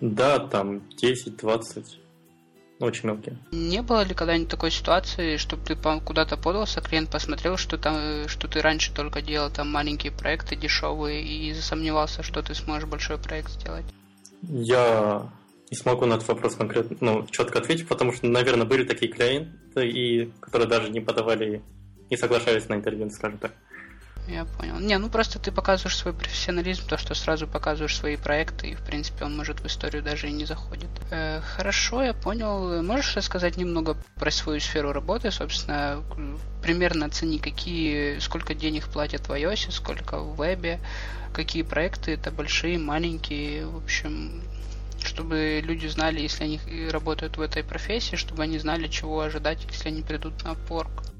[0.00, 1.84] Да, там 10-20.
[2.82, 3.36] Очень мелкие.
[3.52, 8.24] Не было ли когда-нибудь такой ситуации, чтобы ты куда-то подался, клиент посмотрел, что там, э,
[8.26, 13.18] что ты раньше только делал там маленькие проекты дешевые и засомневался, что ты сможешь большой
[13.18, 13.84] проект сделать?
[14.42, 15.30] Я
[15.70, 19.88] не смогу на этот вопрос конкретно, ну, четко ответить, потому что, наверное, были такие клиенты,
[19.88, 21.62] и, которые даже не подавали,
[22.10, 23.52] не соглашались на интервью, скажем так.
[24.28, 24.78] Я понял.
[24.78, 28.80] Не, ну просто ты показываешь свой профессионализм, то, что сразу показываешь свои проекты, и, в
[28.80, 30.90] принципе, он, может, в историю даже и не заходит.
[31.10, 32.82] Э, хорошо, я понял.
[32.82, 36.02] Можешь рассказать немного про свою сферу работы, собственно,
[36.62, 40.78] примерно оцени, какие, сколько денег платят в iOS, сколько в вебе,
[41.32, 44.40] какие проекты это большие, маленькие, в общем,
[45.02, 49.88] чтобы люди знали, если они работают в этой профессии, чтобы они знали, чего ожидать, если
[49.88, 51.11] они придут на порк.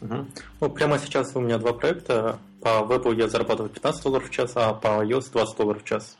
[0.00, 0.26] Угу.
[0.60, 2.38] Ну, прямо сейчас у меня два проекта.
[2.62, 6.16] По вебу я зарабатываю 15 долларов в час, а по iOS 20 долларов в час.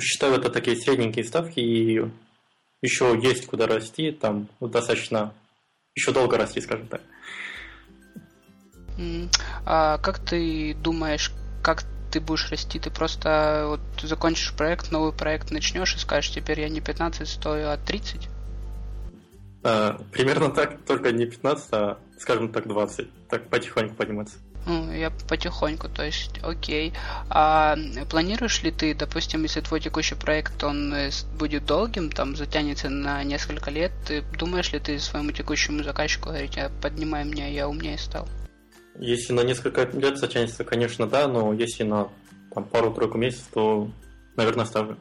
[0.00, 2.04] Считаю, это такие средненькие ставки, и
[2.82, 5.34] еще есть куда расти, там достаточно
[5.94, 7.00] еще долго расти, скажем так.
[9.66, 15.50] А как ты думаешь, как ты будешь расти, ты просто вот закончишь проект, новый проект
[15.50, 18.28] начнешь и скажешь, теперь я не 15 стою, а 30?
[19.62, 23.08] А, примерно так, только не 15, а, скажем так, 20.
[23.28, 24.36] Так потихоньку подниматься.
[24.66, 26.92] Я потихоньку, то есть, окей.
[27.30, 27.76] А
[28.10, 33.24] планируешь ли ты, допустим, если твой текущий проект, он э, будет долгим, там, затянется на
[33.24, 37.96] несколько лет, ты думаешь ли ты своему текущему заказчику говорить, а поднимай меня, я умнее
[37.96, 38.28] стал?
[38.98, 42.08] Если на несколько лет затянется, конечно, да, но если на
[42.54, 43.90] там, пару-тройку месяцев, то,
[44.36, 44.98] наверное, ставлю.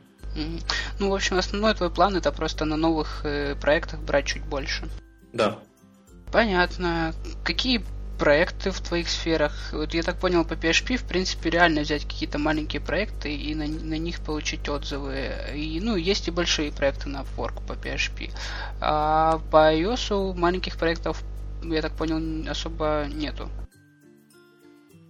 [1.00, 4.88] Ну, в общем, основной твой план это просто на новых э, проектах брать чуть больше.
[5.34, 5.60] Да.
[6.32, 7.14] Понятно.
[7.44, 7.84] Какие
[8.20, 9.70] проекты в твоих сферах?
[9.72, 13.66] Вот я так понял, по PHP, в принципе, реально взять какие-то маленькие проекты и на,
[13.66, 15.32] на них получить отзывы.
[15.56, 18.32] И, ну, есть и большие проекты на Upwork по PHP.
[18.82, 21.24] А по iOS маленьких проектов,
[21.64, 23.50] я так понял, особо нету.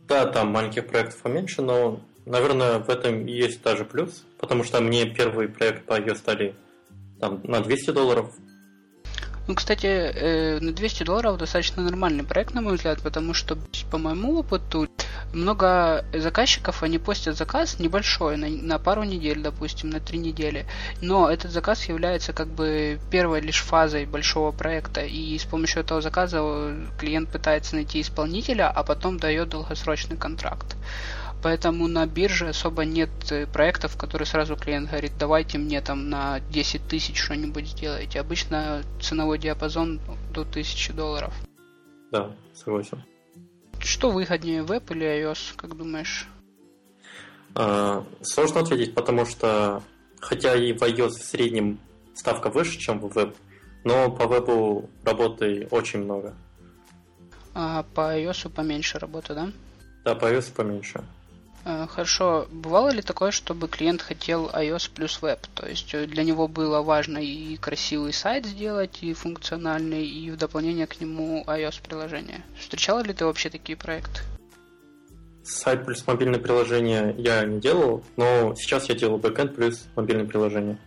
[0.07, 5.05] Да, там маленьких проектов поменьше, но, наверное, в этом есть даже плюс, потому что мне
[5.05, 6.55] первый проект по iOS стали
[7.19, 8.31] там, на 200 долларов.
[9.47, 13.57] Ну, кстати, э, на 200 долларов достаточно нормальный проект, на мой взгляд, потому что,
[13.89, 14.87] по моему опыту,
[15.33, 20.67] много заказчиков, они постят заказ небольшой, на, на пару недель, допустим, на три недели,
[21.01, 25.99] но этот заказ является как бы первой лишь фазой большого проекта, и с помощью этого
[26.01, 30.75] заказа клиент пытается найти исполнителя, а потом дает долгосрочный контракт.
[31.41, 36.41] Поэтому на бирже особо нет э, проектов, которые сразу клиент говорит, давайте мне там на
[36.51, 38.19] 10 тысяч что-нибудь сделайте.
[38.19, 40.01] Обычно ценовой диапазон
[40.33, 41.33] до 1000 долларов.
[42.11, 43.03] Да, согласен.
[43.79, 46.27] Что выгоднее, веб или iOS, как думаешь?
[47.55, 49.81] А, сложно ответить, потому что
[50.19, 51.79] хотя и в iOS в среднем
[52.13, 53.33] ставка выше, чем в веб,
[53.85, 56.35] но по вебу работы очень много.
[57.53, 59.51] А по iOS поменьше работы, да?
[60.03, 61.01] Да, по iOS поменьше.
[61.69, 65.39] Э, хорошо, бывало ли такое, чтобы клиент хотел iOS плюс веб?
[65.53, 70.37] То есть э, для него было важно и красивый сайт сделать, и функциональный, и в
[70.37, 72.41] дополнение к нему iOS приложение.
[72.57, 74.21] Встречала ли ты вообще такие проекты?
[75.43, 80.77] сайт плюс мобильное приложение я не делал, но сейчас я делаю бэкэнд плюс мобильное приложение.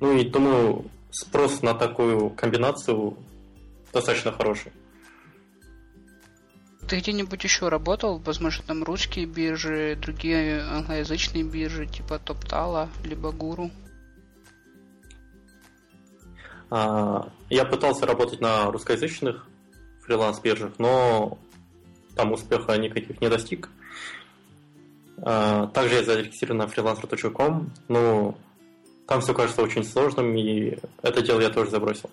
[0.00, 3.16] Ну и думаю, спрос на такую комбинацию
[3.94, 4.72] достаточно хороший.
[6.88, 8.18] Ты где-нибудь еще работал?
[8.18, 13.70] Возможно, там русские биржи, другие англоязычные биржи, типа Топтала, либо Гуру?
[16.70, 19.46] А, я пытался работать на русскоязычных
[20.06, 21.38] фриланс-биржах, но
[22.16, 23.68] там успеха никаких не достиг.
[25.18, 28.38] А, также я зарегистрирован на freelancer.com, но
[29.06, 32.10] там все кажется очень сложным, и это дело я тоже забросил.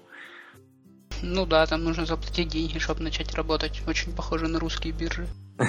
[1.22, 3.82] Ну да, там нужно заплатить деньги, чтобы начать работать.
[3.88, 5.28] Очень похоже на русские биржи.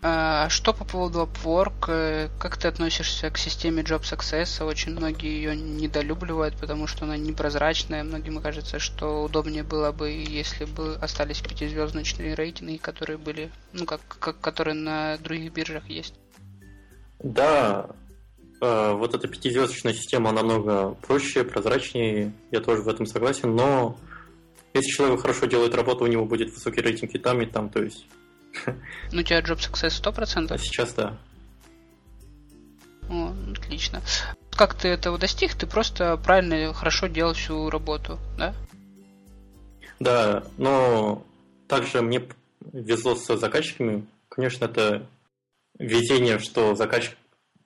[0.00, 1.86] А что по поводу Upwork?
[1.88, 4.64] Э, как ты относишься к системе Job Success?
[4.64, 8.04] Очень многие ее недолюбливают, потому что она непрозрачная.
[8.04, 14.00] Многим кажется, что удобнее было бы, если бы остались пятизвездочные рейтинги, которые были, ну, как,
[14.06, 16.14] как которые на других биржах есть.
[17.18, 17.90] Да,
[18.60, 23.98] вот эта пятизвездочная система намного проще, прозрачнее, я тоже в этом согласен, но
[24.74, 27.82] если человек хорошо делает работу, у него будет высокий рейтинг и там, и там, то
[27.82, 28.06] есть
[29.12, 30.52] ну, у тебя Job Success 100%?
[30.52, 31.18] А сейчас да.
[33.08, 34.02] О, отлично.
[34.50, 35.54] Как ты этого достиг?
[35.54, 38.54] Ты просто правильно, хорошо делал всю работу, да?
[39.98, 41.24] Да, но
[41.68, 42.22] также мне
[42.72, 44.06] везло с заказчиками.
[44.28, 45.06] Конечно, это
[45.78, 47.16] везение, что заказчик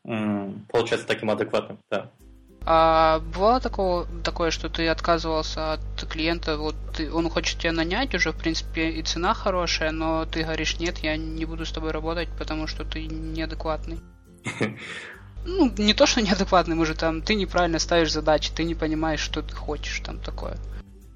[0.04, 2.10] получается таким адекватным, да.
[2.64, 8.14] А бывало такого, такое, что ты отказывался от клиента, вот ты, он хочет тебя нанять,
[8.14, 11.90] уже в принципе и цена хорошая, но ты говоришь, нет, я не буду с тобой
[11.90, 13.98] работать, потому что ты неадекватный.
[15.44, 19.42] Ну, не то, что неадекватный, уже там, ты неправильно ставишь задачи, ты не понимаешь, что
[19.42, 20.56] ты хочешь, там такое.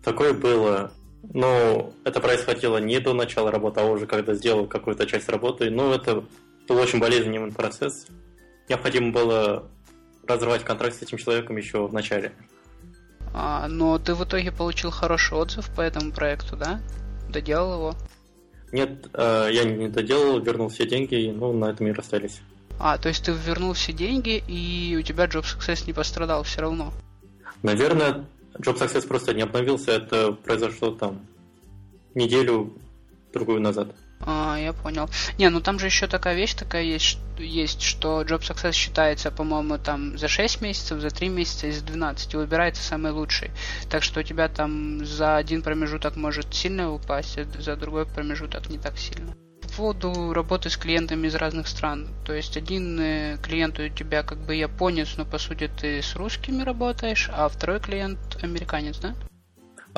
[0.03, 0.91] Такое было.
[1.33, 5.71] Но это происходило не до начала работы, а уже когда сделал какую-то часть работы.
[5.71, 6.25] Ну, это
[6.67, 8.09] был очень болезненный процесс.
[8.69, 9.69] Необходимо было
[10.27, 12.33] разрывать контракт с этим человеком еще в начале.
[13.33, 16.81] А, но ты в итоге получил хороший отзыв по этому проекту, да?
[17.29, 17.95] Доделал его?
[18.73, 22.41] Нет, э, я не доделал, вернул все деньги, и ну, на этом и расстались.
[22.79, 26.63] А, то есть ты вернул все деньги, и у тебя Job Success не пострадал все
[26.63, 26.93] равно?
[27.63, 28.27] Наверное,
[28.59, 31.21] Job Success просто не обновился, это произошло там
[32.15, 32.73] неделю
[33.33, 33.95] другую назад.
[34.21, 35.09] А, я понял.
[35.39, 39.79] Не, ну там же еще такая вещь такая есть, есть, что Job Success считается, по-моему,
[39.79, 43.51] там за 6 месяцев, за 3 месяца из 12 и выбирается самый лучший.
[43.91, 48.69] Так что у тебя там за один промежуток может сильно упасть, а за другой промежуток
[48.71, 49.35] не так сильно.
[49.61, 52.09] По поводу работы с клиентами из разных стран.
[52.25, 56.17] То есть один э, клиент у тебя как бы японец, но по сути ты с
[56.17, 59.15] русскими работаешь, а второй клиент американец, да?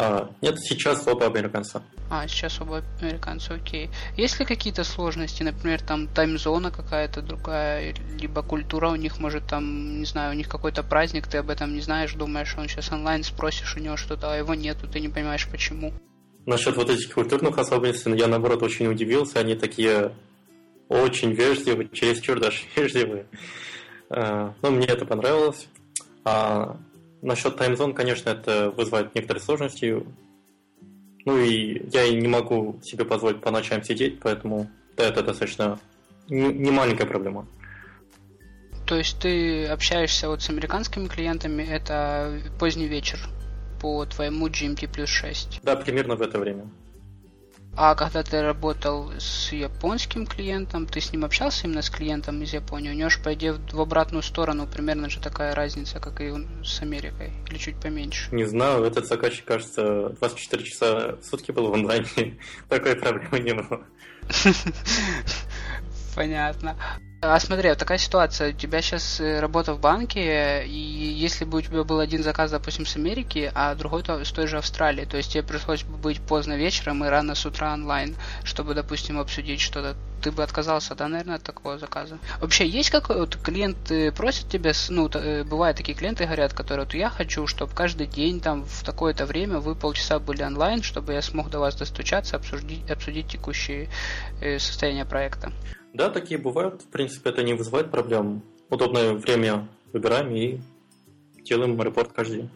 [0.00, 1.82] А, нет, сейчас оба американца.
[2.08, 3.90] А, сейчас оба американца, окей.
[4.16, 9.98] Есть ли какие-то сложности, например, там таймзона какая-то другая, либо культура у них, может, там,
[9.98, 13.24] не знаю, у них какой-то праздник, ты об этом не знаешь, думаешь, он сейчас онлайн
[13.24, 15.92] спросишь у него что-то, а его нету, ты не понимаешь, почему.
[16.46, 20.12] Насчет вот этих культурных особенностей, я, наоборот, очень удивился, они такие
[20.88, 23.26] очень вежливые, чересчур даже вежливые.
[24.10, 25.66] А, ну, мне это понравилось.
[26.24, 26.76] А
[27.22, 30.06] Насчет таймзон, конечно, это вызывает некоторые сложности.
[31.24, 35.78] Ну и я и не могу себе позволить по ночам сидеть, поэтому да, это достаточно
[36.28, 37.46] не, маленькая проблема.
[38.86, 43.18] То есть ты общаешься вот с американскими клиентами, это поздний вечер
[43.80, 45.60] по твоему GMT плюс 6?
[45.62, 46.70] Да, примерно в это время.
[47.80, 52.52] А когда ты работал с японским клиентом, ты с ним общался именно с клиентом из
[52.52, 52.90] Японии?
[52.90, 56.82] У него же, по идее, в обратную сторону примерно же такая разница, как и с
[56.82, 58.34] Америкой, или чуть поменьше?
[58.34, 62.40] Не знаю, этот заказчик, кажется, 24 часа в сутки был в онлайне.
[62.68, 63.86] Такой проблемы не было.
[66.16, 66.76] Понятно.
[67.20, 68.50] А смотри, вот такая ситуация.
[68.50, 72.52] У тебя сейчас э, работа в банке, и если бы у тебя был один заказ,
[72.52, 75.96] допустим, с Америки, а другой то, с той же Австралии, то есть тебе пришлось бы
[75.96, 80.94] быть поздно вечером и рано с утра онлайн, чтобы, допустим, обсудить что-то, ты бы отказался,
[80.94, 82.18] да, наверное, от такого заказа?
[82.40, 86.94] Вообще, есть какой вот клиент просит тебя, ну, э, бывают такие клиенты, говорят, которые вот
[86.94, 91.22] я хочу, чтобы каждый день там в такое-то время вы полчаса были онлайн, чтобы я
[91.22, 93.88] смог до вас достучаться, обсудить, обсудить текущее
[94.40, 95.52] э, состояние проекта.
[95.92, 96.82] Да, такие бывают.
[96.82, 98.42] В принципе, это не вызывает проблем.
[98.70, 100.60] Удобное время выбираем и
[101.42, 102.50] делаем репорт каждый день.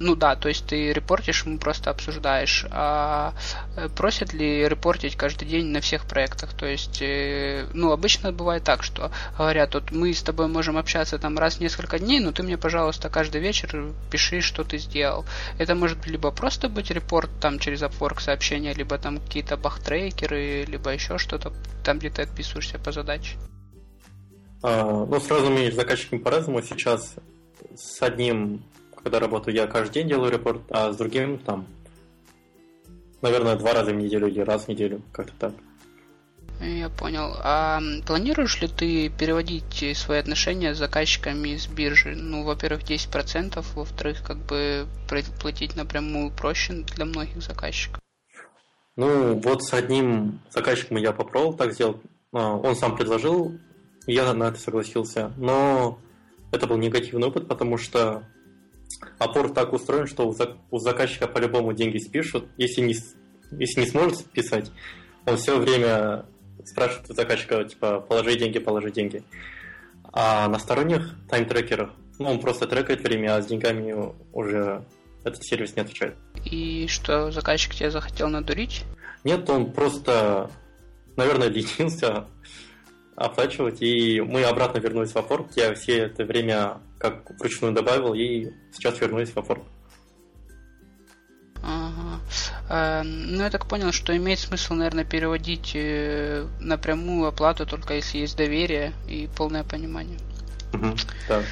[0.00, 2.64] Ну да, то есть ты репортишь, ему просто обсуждаешь.
[2.70, 3.34] А
[3.76, 6.52] э, просят ли репортить каждый день на всех проектах?
[6.54, 11.18] То есть, э, ну, обычно бывает так, что говорят, вот мы с тобой можем общаться
[11.18, 15.24] там раз в несколько дней, но ты мне, пожалуйста, каждый вечер пиши, что ты сделал.
[15.58, 20.90] Это может либо просто быть репорт там через Upwork сообщения, либо там какие-то бахтрекеры, либо
[20.90, 21.52] еще что-то,
[21.84, 23.36] там где ты отписываешься по задаче.
[24.62, 26.62] А, ну, сразу между заказчиками по-разному.
[26.62, 27.16] Сейчас
[27.74, 28.62] с одним
[29.08, 31.66] когда работаю, я каждый день делаю репорт, а с другим там,
[33.22, 35.52] наверное, два раза в неделю или раз в неделю, как-то так.
[36.60, 37.34] Я понял.
[37.42, 42.16] А планируешь ли ты переводить свои отношения с заказчиками с биржи?
[42.16, 44.86] Ну, во-первых, 10%, во-вторых, как бы
[45.40, 48.02] платить напрямую проще для многих заказчиков.
[48.96, 51.96] Ну, вот с одним заказчиком я попробовал так сделать.
[52.32, 53.58] А, он сам предложил,
[54.06, 55.32] я на это согласился.
[55.38, 55.98] Но
[56.50, 58.24] это был негативный опыт, потому что
[59.18, 60.34] опор так устроен, что
[60.70, 62.48] у заказчика по-любому деньги спишут.
[62.56, 62.96] Если не,
[63.52, 64.70] если не сможет списать,
[65.26, 66.26] он все время
[66.64, 69.22] спрашивает у заказчика, типа, положи деньги, положи деньги.
[70.12, 74.84] А на сторонних тайм-трекерах, ну, он просто трекает время, а с деньгами уже
[75.24, 76.16] этот сервис не отвечает.
[76.44, 78.84] И что, заказчик тебя захотел надурить?
[79.24, 80.50] Нет, он просто,
[81.16, 82.26] наверное, ленился
[83.18, 85.50] оплачивать, и мы обратно вернулись в Upwork.
[85.56, 89.62] Я все это время как вручную добавил, и сейчас вернулись в Upwork.
[91.62, 92.20] Ага.
[92.70, 98.18] Э, ну, я так понял, что имеет смысл, наверное, переводить э, напрямую оплату, только если
[98.18, 100.18] есть доверие и полное понимание.
[100.72, 100.96] Угу,
[101.28, 101.42] да.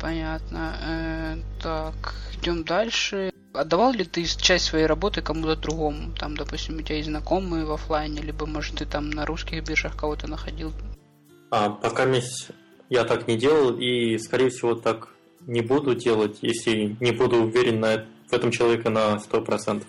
[0.00, 0.76] Понятно.
[0.82, 3.32] Э, так, идем дальше.
[3.52, 6.12] Отдавал ли ты часть своей работы кому-то другому?
[6.14, 9.96] Там, допустим, у тебя есть знакомые в офлайне, либо, может, ты там на русских биржах
[9.96, 10.72] кого-то находил?
[11.50, 12.06] А, пока
[12.88, 15.08] я так не делал и, скорее всего, так
[15.46, 19.84] не буду делать, если не буду уверен на, в этом человеке на 100%.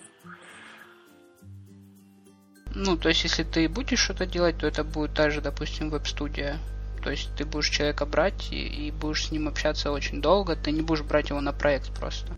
[2.74, 6.58] Ну, то есть, если ты будешь что-то делать, то это будет также, допустим, веб-студия.
[7.02, 10.72] То есть, ты будешь человека брать и, и будешь с ним общаться очень долго, ты
[10.72, 12.36] не будешь брать его на проект просто.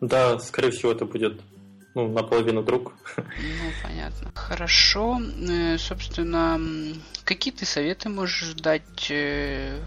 [0.00, 1.40] Да, скорее всего, это будет
[1.94, 2.92] ну, наполовину друг.
[3.16, 4.30] Ну, понятно.
[4.34, 5.20] Хорошо.
[5.48, 6.60] Э, собственно,
[7.24, 9.78] какие ты советы можешь дать э,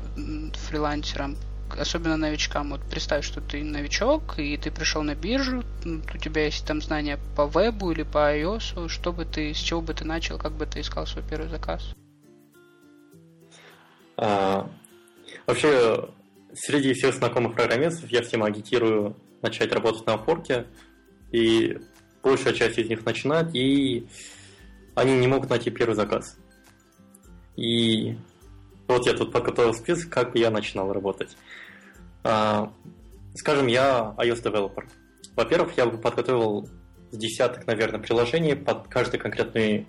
[0.68, 1.36] фрилансерам,
[1.78, 2.70] особенно новичкам?
[2.72, 7.20] Вот представь, что ты новичок, и ты пришел на биржу, у тебя есть там знания
[7.36, 10.66] по вебу или по iOS, что бы ты, с чего бы ты начал, как бы
[10.66, 11.94] ты искал свой первый заказ?
[14.16, 14.70] А,
[15.46, 16.10] вообще,
[16.54, 20.66] среди всех знакомых программистов я всем агитирую начать работать на форке.
[21.32, 21.78] И
[22.24, 24.08] большая часть из них начинает, и
[24.96, 26.38] они не могут найти первый заказ.
[27.56, 28.18] И
[28.88, 31.36] вот я тут подготовил список, как я начинал работать.
[32.24, 32.72] А,
[33.36, 34.88] скажем, я iOS developer.
[35.36, 36.70] Во-первых, я бы подготовил
[37.12, 39.88] с десяток, наверное, приложений под каждый конкретный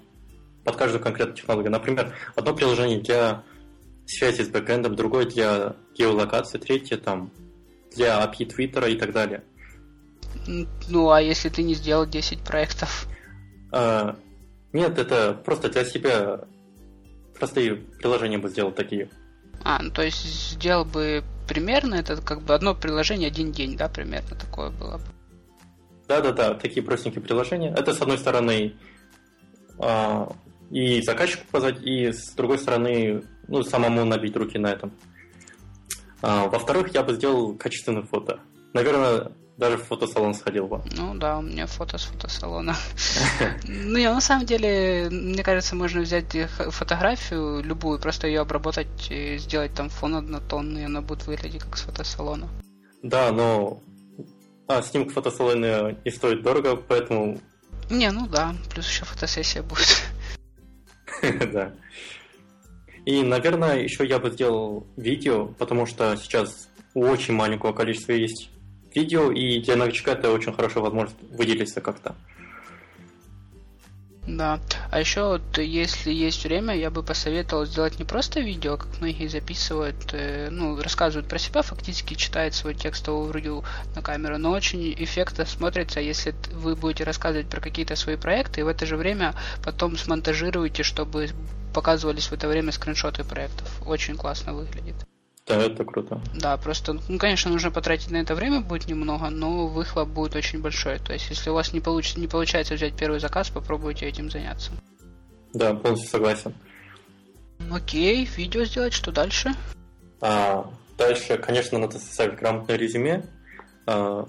[0.65, 1.73] под каждую конкретную технологию.
[1.73, 3.43] Например, одно приложение для
[4.07, 7.33] связи с бэкэндом, другое для геолокации, третье там
[7.95, 9.45] для API Твиттера и так далее.
[10.89, 13.07] Ну, а если ты не сделал 10 проектов?
[13.73, 14.17] А,
[14.73, 16.41] нет, это просто для себя
[17.39, 19.11] простые приложения бы сделал такие.
[19.65, 23.89] А, ну то есть сделал бы примерно, это как бы одно приложение один день, да,
[23.89, 25.05] примерно такое было бы.
[26.07, 27.75] Да-да-да, такие простенькие приложения.
[27.77, 28.75] Это с одной стороны
[29.79, 30.33] а,
[30.71, 34.93] и заказчику показать, и с другой стороны, ну, самому набить руки на этом.
[36.23, 38.41] А, во-вторых, я бы сделал качественное фото.
[38.73, 40.81] Наверное, даже в фотосалон сходил бы.
[40.97, 42.77] Ну да, у меня фото с фотосалона.
[43.67, 46.37] Ну, на самом деле, мне кажется, можно взять
[46.71, 51.77] фотографию любую, просто ее обработать и сделать там фон однотонный, и она будет выглядеть как
[51.77, 52.49] с фотосалона.
[53.03, 53.83] Да, но
[54.69, 57.39] а, снимок фотосалона не стоит дорого, поэтому...
[57.91, 60.03] Не, ну да, плюс еще фотосессия будет.
[61.53, 61.73] Да.
[63.07, 68.51] И, наверное, еще я бы сделал видео, потому что сейчас у очень маленького количества есть
[68.95, 72.15] видео, и для новичка это очень хорошая возможность выделиться как-то.
[74.29, 74.61] Да.
[74.91, 79.27] А еще вот, если есть время, я бы посоветовал сделать не просто видео, как многие
[79.27, 83.65] записывают, э, ну, рассказывают про себя, фактически читают свой текстовый ревью
[83.97, 88.65] на камеру, но очень эффектно смотрится, если вы будете рассказывать про какие-то свои проекты, и
[88.65, 89.35] в это же время
[89.65, 91.31] потом смонтажируете, чтобы
[91.73, 93.81] показывались в это время скриншоты проектов.
[93.87, 94.97] Очень классно выглядит.
[95.49, 96.21] Да, это круто.
[96.35, 100.61] Да, просто, ну, конечно, нужно потратить на это время будет немного, но выхлоп будет очень
[100.61, 100.99] большой.
[100.99, 104.73] То есть, если у вас не, получится, не получается взять первый заказ, попробуйте этим заняться.
[105.55, 106.55] Да, полностью согласен.
[107.71, 109.55] Окей, видео сделать, что дальше?
[110.21, 113.25] А, дальше, конечно, надо составить грамотное резюме.
[113.87, 114.25] э,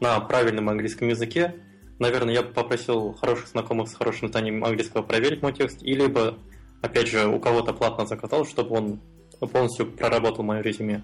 [0.00, 1.54] на правильном английском языке,
[1.98, 6.38] наверное, я бы попросил хороших знакомых с хорошим знанием английского проверить мой текст, и либо,
[6.80, 9.00] опять же, у кого-то платно заказал, чтобы он
[9.46, 11.02] полностью проработал мое резюме.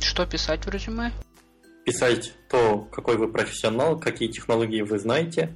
[0.00, 1.12] Что писать в резюме?
[1.84, 5.54] Писать то, какой вы профессионал, какие технологии вы знаете,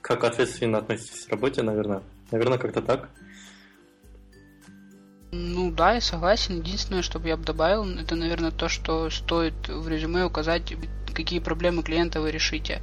[0.00, 2.02] как ответственно относитесь к работе, наверное.
[2.30, 3.10] Наверное, как-то так.
[5.30, 6.58] Ну да, я согласен.
[6.58, 10.72] Единственное, что я бы добавил, это, наверное, то, что стоит в резюме указать,
[11.12, 12.80] какие проблемы клиента вы решите.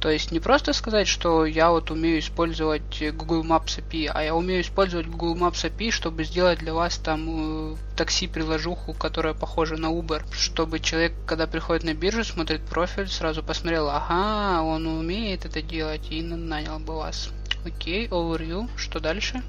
[0.00, 4.34] То есть не просто сказать, что я вот умею использовать Google Maps API, а я
[4.34, 9.88] умею использовать Google Maps API, чтобы сделать для вас там э, такси-приложуху, которая похожа на
[9.88, 15.62] Uber, чтобы человек, когда приходит на биржу, смотрит профиль, сразу посмотрел, ага, он умеет это
[15.62, 17.30] делать и нанял бы вас.
[17.64, 19.42] Окей, overview, что дальше?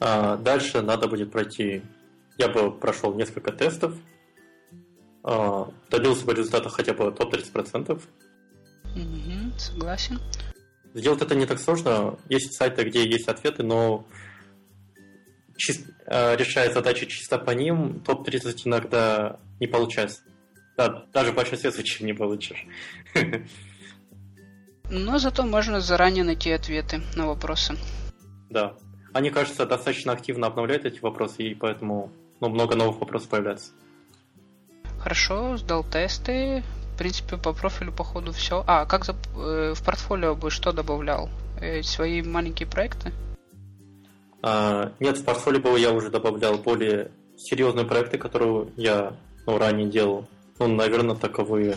[0.00, 1.82] А, дальше надо будет пройти,
[2.38, 3.94] я бы прошел несколько тестов,
[5.22, 8.02] а, добился бы результата хотя бы топ-30%.
[8.94, 10.18] Угу, согласен.
[10.94, 12.18] Сделать это не так сложно.
[12.28, 14.06] Есть сайты, где есть ответы, но
[15.56, 20.22] чист, э, решая задачи чисто по ним, топ-30 иногда не получается.
[20.76, 22.64] Да, даже в большинстве случаев не получишь.
[24.90, 27.76] Но зато можно заранее найти ответы на вопросы.
[28.48, 28.76] Да.
[29.12, 33.72] Они, кажется, достаточно активно обновляют эти вопросы, и поэтому ну, много новых вопросов появляется.
[35.00, 36.62] Хорошо, сдал тесты.
[36.94, 38.62] В принципе, по профилю, походу, все.
[38.66, 41.30] А, как за, э, в портфолио бы что добавлял?
[41.60, 43.12] Э, свои маленькие проекты?
[44.42, 49.88] А, нет, в портфолио бы я уже добавлял более серьезные проекты, которые я ну, ранее
[49.88, 50.26] делал.
[50.58, 51.76] Ну, наверное, таковые.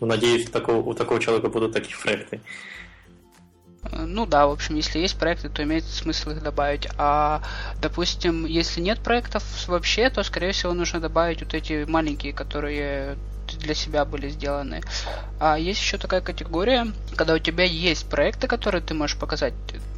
[0.00, 2.40] Ну, надеюсь, такого, у такого человека будут такие проекты.
[3.92, 6.88] Э, ну да, в общем, если есть проекты, то имеет смысл их добавить.
[6.96, 7.42] А,
[7.80, 13.16] допустим, если нет проектов вообще, то, скорее всего, нужно добавить вот эти маленькие, которые
[13.60, 14.82] для себя были сделаны.
[15.40, 16.86] А есть еще такая категория,
[17.16, 19.54] когда у тебя есть проекты, которые ты можешь показать.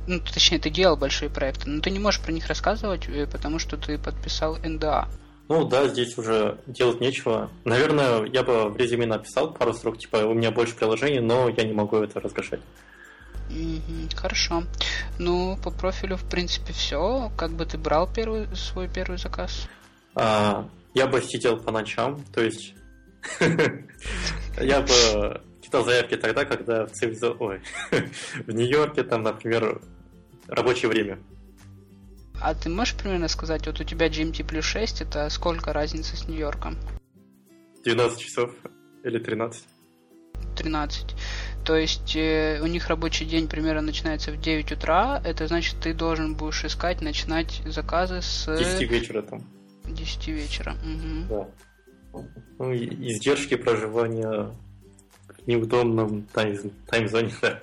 [0.07, 3.59] Ну, точнее, ты делал большие проекты, но ты не можешь про них рассказывать, э, потому
[3.59, 5.09] что ты подписал НДА.
[5.49, 7.51] Ну да, здесь уже делать нечего.
[7.65, 11.65] Наверное, я бы в резюме написал пару строк, типа у меня больше приложений, но я
[11.65, 12.21] не могу это
[14.15, 14.65] Хорошо.
[15.19, 17.31] Ну, по профилю, в принципе, все.
[17.37, 19.69] Как бы ты брал первый, свой первый заказ?
[20.15, 22.75] А, я бы сидел по ночам, то есть
[24.61, 27.33] я бы читал заявки тогда, когда в цивилизо...
[27.39, 27.61] Ой,
[28.47, 29.81] в Нью-Йорке там, например,
[30.49, 31.19] рабочее время.
[32.41, 36.27] А ты можешь примерно сказать, вот у тебя GMT плюс 6, это сколько разница с
[36.27, 36.77] Нью-Йорком?
[37.85, 38.51] 12 часов
[39.05, 39.65] или 13.
[40.57, 41.15] 13.
[41.65, 45.21] То есть э, у них рабочий день примерно начинается в 9 утра.
[45.25, 48.47] Это значит, ты должен будешь искать, начинать заказы с...
[48.57, 49.45] 10 вечера там.
[49.85, 50.73] 10 вечера.
[50.73, 51.29] Угу.
[51.29, 52.23] Да.
[52.59, 54.51] Ну, издержки проживания
[55.29, 57.61] в неудобном тайм- таймзоне, да.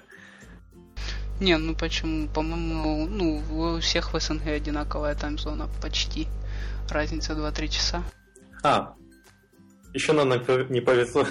[1.39, 2.27] Не, ну почему?
[2.29, 6.27] По-моему, ну, у всех в СНГ одинаковая таймзона почти.
[6.89, 8.03] Разница 2-3 часа.
[8.63, 8.95] А,
[9.93, 10.29] еще нам
[10.69, 11.25] не повезло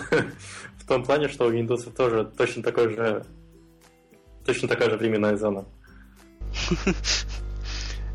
[0.86, 3.24] в том плане, что у Windows тоже точно такой же
[4.44, 5.64] точно такая же временная зона.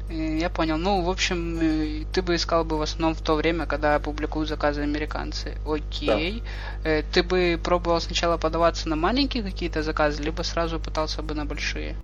[0.09, 0.77] Я понял.
[0.77, 4.47] Ну, в общем, э, ты бы искал бы в основном в то время, когда публикуют
[4.47, 5.57] заказы американцы.
[5.67, 6.43] Окей.
[6.83, 6.89] Да.
[6.89, 11.45] Э, ты бы пробовал сначала подаваться на маленькие какие-то заказы, либо сразу пытался бы на
[11.45, 11.97] большие?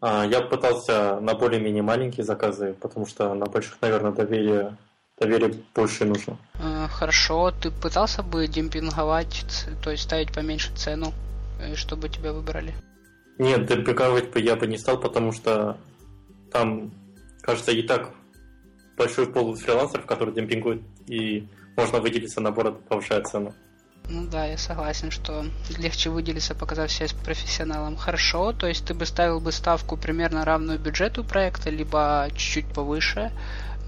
[0.00, 4.76] А, я пытался на более-менее маленькие заказы, потому что на больших, наверное, доверие
[5.20, 6.38] доверие больше нужно.
[6.54, 9.44] Э, хорошо, ты пытался бы демпинговать,
[9.82, 11.12] то есть ставить поменьше цену,
[11.60, 12.74] э, чтобы тебя выбрали?
[13.38, 15.78] Нет, демпинговать бы я бы не стал, потому что
[16.50, 16.90] там,
[17.42, 18.10] кажется, и так
[18.96, 21.46] большой пол фрилансеров, которые демпингуют, и
[21.76, 23.54] можно выделиться наоборот, повышая цену.
[24.08, 25.44] Ну да, я согласен, что
[25.78, 27.96] легче выделиться, показав себя профессионалом.
[27.96, 33.30] Хорошо, то есть ты бы ставил бы ставку примерно равную бюджету проекта, либо чуть-чуть повыше,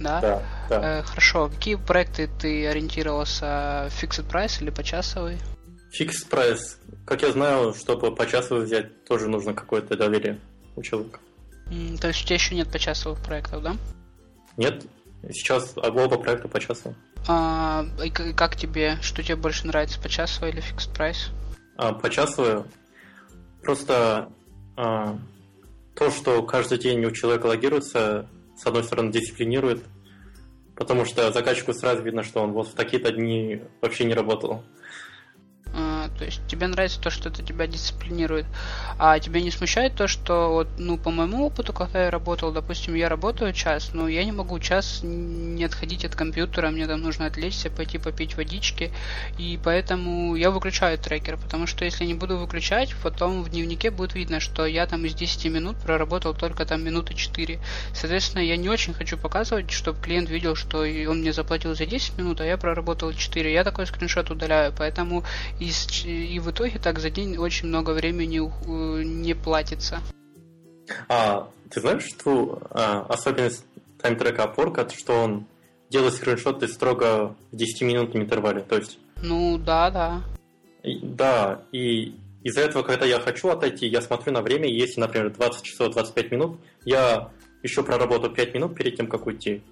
[0.02, 0.20] да?
[0.20, 0.98] Да, да.
[0.98, 3.90] Э, хорошо, какие проекты ты ориентировался?
[4.00, 5.38] Fixed price или почасовый?
[5.98, 6.76] Fixed price.
[7.06, 10.40] Как я знаю, чтобы почасовый взять, тоже нужно какое-то доверие
[10.76, 11.20] у человека.
[11.70, 13.76] Mm, то есть у тебя еще нет почасовых проектов, да?
[14.56, 14.84] Нет,
[15.30, 16.96] сейчас оба проекта почасовые.
[17.28, 21.30] А, и как тебе, что тебе больше нравится, почасовый или fixed price?
[21.76, 22.64] А, почасовые.
[23.62, 24.28] Просто
[24.76, 25.18] а,
[25.94, 29.84] то, что каждый день у человека логируется, с одной стороны, дисциплинирует,
[30.82, 34.64] потому что заказчику сразу видно, что он вот в такие-то дни вообще не работал.
[36.22, 38.46] То есть тебе нравится то, что это тебя дисциплинирует.
[38.96, 42.94] А тебя не смущает то, что вот, ну, по моему опыту, когда я работал, допустим,
[42.94, 47.26] я работаю час, но я не могу час не отходить от компьютера, мне там нужно
[47.26, 48.92] отвлечься, пойти попить водички,
[49.36, 54.14] и поэтому я выключаю трекер, потому что если не буду выключать, потом в дневнике будет
[54.14, 57.58] видно, что я там из 10 минут проработал только там минуты 4.
[57.94, 62.16] Соответственно, я не очень хочу показывать, чтобы клиент видел, что он мне заплатил за 10
[62.16, 63.52] минут, а я проработал 4.
[63.52, 65.24] Я такой скриншот удаляю, поэтому
[65.58, 68.38] из, и в итоге так за день очень много времени
[69.04, 70.00] не платится.
[71.08, 73.64] А, ты знаешь, что а, особенность
[74.00, 75.46] таймтрека опорка, что он
[75.90, 78.98] делает скриншоты строго в 10-минутном интервале, то есть...
[79.22, 80.22] Ну, да, да.
[80.82, 85.32] И, да, и из-за этого, когда я хочу отойти, я смотрю на время, если, например,
[85.32, 87.30] 20 часов 25 минут, я
[87.62, 89.62] еще проработаю 5 минут перед тем, как уйти.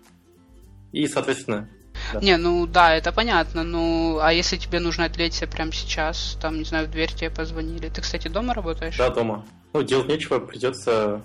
[0.93, 1.69] И, соответственно,
[2.15, 2.21] да.
[2.21, 3.63] Не, ну да, это понятно.
[3.63, 7.89] Ну, а если тебе нужно отвлечься прямо сейчас, там, не знаю, в дверь тебе позвонили.
[7.89, 8.97] Ты, кстати, дома работаешь?
[8.97, 9.45] Да, дома.
[9.73, 11.23] Ну, делать нечего, придется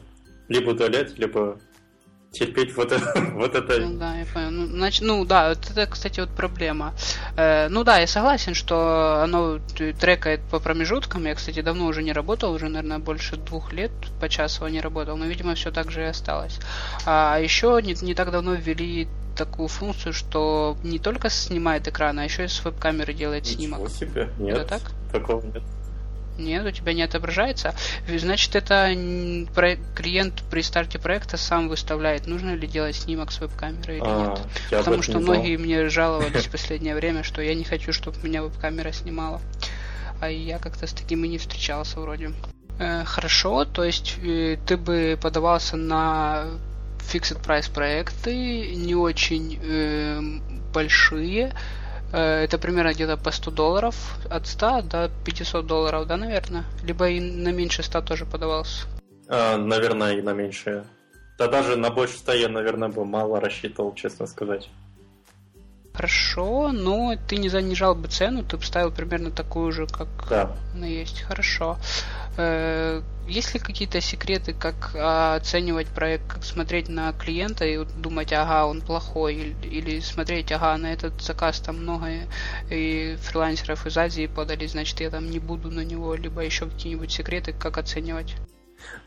[0.47, 1.57] либо удалять, либо
[2.35, 3.13] терпеть вот это.
[3.35, 3.79] Вот это.
[3.79, 4.51] Ну да, я понял.
[4.51, 6.93] Ну, значит, ну да, вот это, кстати, вот проблема.
[7.37, 9.59] Э, ну да, я согласен, что оно
[9.99, 11.25] трекает по промежуткам.
[11.25, 15.17] Я, кстати, давно уже не работал, уже, наверное, больше двух лет по часу не работал,
[15.17, 16.59] но, видимо, все так же и осталось.
[17.05, 22.23] А еще не, не так давно ввели такую функцию, что не только снимает экран, а
[22.23, 23.89] еще и с веб-камеры делает Ничего снимок.
[23.89, 24.81] себе, нет, это так?
[25.11, 25.63] такого нет.
[26.37, 27.75] Нет, у тебя не отображается.
[28.07, 28.87] Значит, это
[29.95, 34.39] клиент при старте проекта сам выставляет, нужно ли делать снимок с веб-камеры или а, нет.
[34.69, 38.91] Потому что многие мне жаловались в последнее время, что я не хочу, чтобы меня веб-камера
[38.91, 39.41] снимала.
[40.19, 42.31] А я как-то с таким и не встречался вроде.
[42.79, 46.45] Э, хорошо, то есть э, ты бы подавался на
[47.11, 50.19] fixed price проекты, не очень э,
[50.73, 51.53] большие,
[52.11, 53.95] это примерно где-то по 100 долларов,
[54.29, 56.63] от 100 до 500 долларов, да, наверное?
[56.83, 58.87] Либо и на меньше 100 тоже подавался?
[59.27, 60.85] А, наверное, и на меньше.
[61.37, 64.69] Да даже на больше 100 я, наверное, бы мало рассчитывал, честно сказать.
[65.95, 70.55] Хорошо, но ты не занижал бы цену, ты бы ставил примерно такую же, как да.
[70.73, 71.21] она есть.
[71.21, 71.77] Хорошо.
[72.37, 78.65] Э, есть ли какие-то секреты, как оценивать проект, как смотреть на клиента и думать, ага,
[78.65, 82.07] он плохой, или, или смотреть, ага, на этот заказ там много
[82.69, 87.11] и фрилансеров из Азии подали, значит, я там не буду на него, либо еще какие-нибудь
[87.11, 88.35] секреты, как оценивать?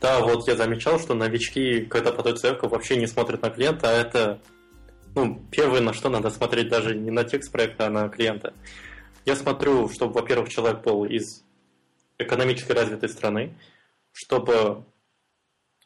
[0.01, 3.93] Да, вот я замечал, что новички, когда подают заявку, вообще не смотрят на клиента, а
[3.93, 4.41] это
[5.15, 8.53] ну, первое, на что надо смотреть даже не на текст проекта, а на клиента.
[9.25, 11.43] Я смотрю, чтобы, во-первых, человек был из
[12.17, 13.53] экономически развитой страны,
[14.11, 14.83] чтобы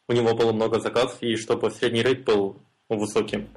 [0.08, 2.56] у него было много заказов и чтобы средний рейд был
[2.88, 3.48] высоким.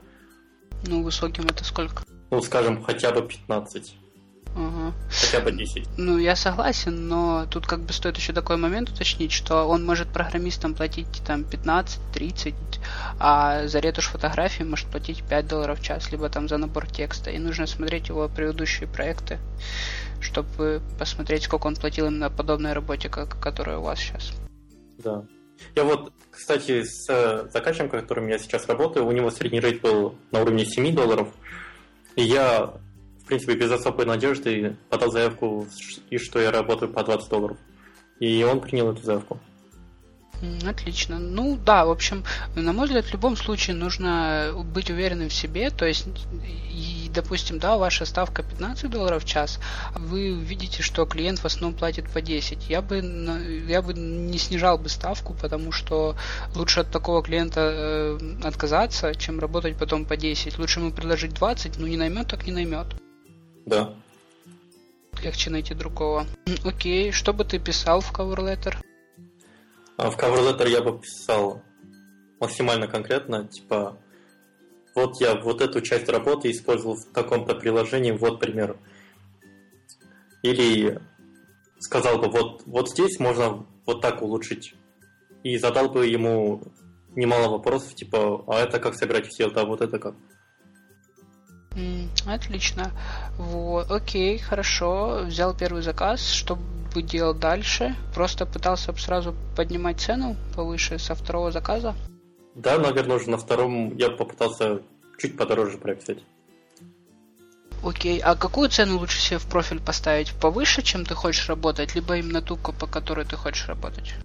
[0.85, 2.03] Ну, высоким это сколько?
[2.29, 3.95] Ну, скажем, хотя бы 15.
[4.57, 4.93] Угу.
[5.09, 5.87] Хотя бы 10.
[5.97, 10.07] Ну, я согласен, но тут как бы стоит еще такой момент уточнить, что он может
[10.07, 12.55] программистам платить там 15-30,
[13.19, 17.29] а за ретушь фотографии может платить 5 долларов в час, либо там за набор текста.
[17.29, 19.37] И нужно смотреть его предыдущие проекты,
[20.19, 24.31] чтобы посмотреть, сколько он платил именно подобной работе, как, которая у вас сейчас.
[24.97, 25.23] Да.
[25.75, 30.15] Я вот, кстати, с э, заказчиком, которым я сейчас работаю, у него средний рейд был
[30.31, 31.29] на уровне 7 долларов.
[32.15, 32.73] И я
[33.27, 35.67] принципе, без особой надежды подал заявку,
[36.09, 37.57] и что я работаю по 20 долларов.
[38.19, 39.39] И он принял эту заявку.
[40.65, 41.17] Отлично.
[41.17, 42.23] Ну да, в общем,
[42.55, 45.71] на мой взгляд, в любом случае нужно быть уверенным в себе.
[45.71, 46.05] То есть,
[46.71, 49.59] и, допустим, да, ваша ставка 15 долларов в час,
[49.95, 52.69] вы видите, что клиент в основном платит по 10.
[52.69, 52.97] Я бы,
[53.67, 56.15] я бы не снижал бы ставку, потому что
[56.55, 60.59] лучше от такого клиента э, отказаться, чем работать потом по 10.
[60.59, 62.95] Лучше ему предложить 20, ну не наймет, так не наймет.
[63.67, 63.93] Да.
[65.21, 66.25] Легче найти другого.
[66.63, 68.75] Окей, что бы ты писал в cover letter?
[69.97, 71.61] А в cover letter я бы писал
[72.39, 73.97] максимально конкретно, типа,
[74.95, 78.77] вот я вот эту часть работы использовал в таком-то приложении, вот пример.
[80.43, 81.01] Или
[81.79, 84.75] сказал бы, вот, вот здесь можно вот так улучшить.
[85.43, 86.61] И задал бы ему
[87.15, 90.15] немало вопросов, типа, а это как сыграть все, а вот это как.
[92.25, 92.91] Отлично.
[93.37, 95.23] Вот, окей, хорошо.
[95.25, 96.29] Взял первый заказ.
[96.31, 96.57] Что
[96.93, 97.95] бы делал дальше?
[98.13, 101.95] Просто пытался бы сразу поднимать цену повыше со второго заказа?
[102.55, 104.81] Да, наверное, уже на втором я попытался
[105.19, 106.19] чуть подороже прописать.
[107.83, 110.33] Окей, а какую цену лучше себе в профиль поставить?
[110.33, 114.15] Повыше, чем ты хочешь работать, либо именно ту, по которой ты хочешь работать?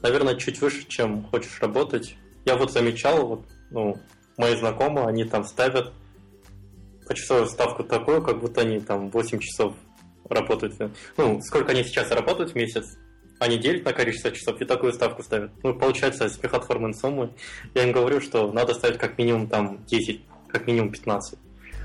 [0.00, 2.16] Наверное, чуть выше, чем хочешь работать.
[2.46, 3.98] Я вот замечал, вот, ну,
[4.36, 5.92] мои знакомые, они там ставят
[7.12, 9.74] почасовую ставку такую, как будто они там 8 часов
[10.28, 10.74] работают.
[11.16, 12.96] Ну, сколько они сейчас работают в месяц,
[13.38, 15.50] они делят на количество часов и такую ставку ставят.
[15.62, 17.34] Ну, получается, смехотворные суммы.
[17.74, 21.38] Я им говорю, что надо ставить как минимум там 10, как минимум 15.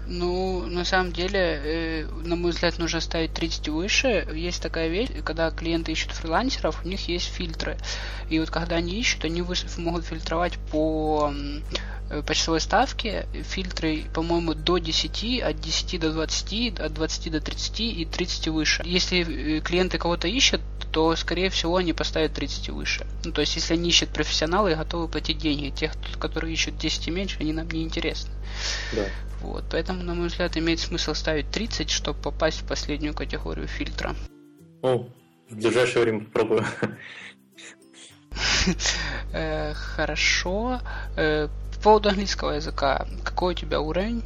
[0.09, 4.27] Ну, на самом деле, э, на мой взгляд, нужно ставить 30 выше.
[4.33, 7.77] Есть такая вещь, когда клиенты ищут фрилансеров, у них есть фильтры.
[8.29, 9.43] И вот когда они ищут, они
[9.77, 11.31] могут фильтровать по
[12.09, 17.79] Э, почасовой ставки фильтры, по-моему, до 10, от 10 до 20, от 20 до 30
[17.81, 18.83] и 30 выше.
[18.85, 23.05] Если э, клиенты кого-то ищут, то, скорее всего, они поставят 30 выше.
[23.25, 27.09] Ну, то есть, если они ищут профессионалы и готовы платить деньги, тех, которые ищут 10
[27.09, 28.31] и меньше, они нам не интересны.
[28.93, 29.03] Да.
[29.41, 34.15] Вот, поэтому, на мой взгляд, имеет смысл ставить 30, чтобы попасть в последнюю категорию фильтра.
[34.81, 35.09] Ну,
[35.49, 36.65] в ближайшее время попробую.
[39.33, 40.79] Э, хорошо
[41.87, 44.21] поводу английского языка, какой у тебя уровень?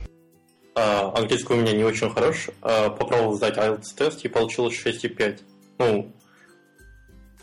[0.74, 2.50] А, английский у меня не очень хорош.
[2.64, 5.42] А, попробовал сдать IELTS тест и получилось 6,5.
[5.78, 6.12] Ну,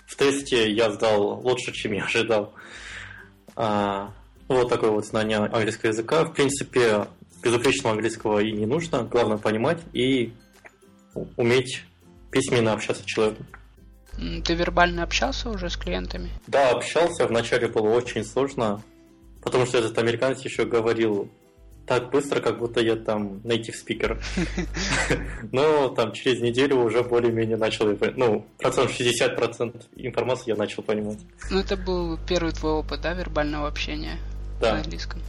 [0.09, 2.53] в тесте я сдал лучше, чем я ожидал.
[3.55, 4.13] А,
[4.49, 6.25] вот такое вот знание английского языка.
[6.25, 7.07] В принципе,
[7.43, 9.03] безупречного английского и не нужно.
[9.05, 10.33] Главное понимать и
[11.37, 11.85] уметь
[12.31, 13.47] письменно общаться с человеком.
[14.45, 16.31] Ты вербально общался уже с клиентами?
[16.47, 17.27] Да, общался.
[17.27, 18.83] Вначале было очень сложно.
[19.43, 21.31] Потому что этот американец еще говорил
[21.87, 24.21] так быстро, как будто я там native speaker.
[25.53, 31.19] Но там через неделю уже более-менее начал, ну, процент 60% информации я начал понимать.
[31.51, 34.19] Ну, это был первый твой опыт, да, вербального общения
[34.61, 34.75] да.
[34.75, 35.21] на английском?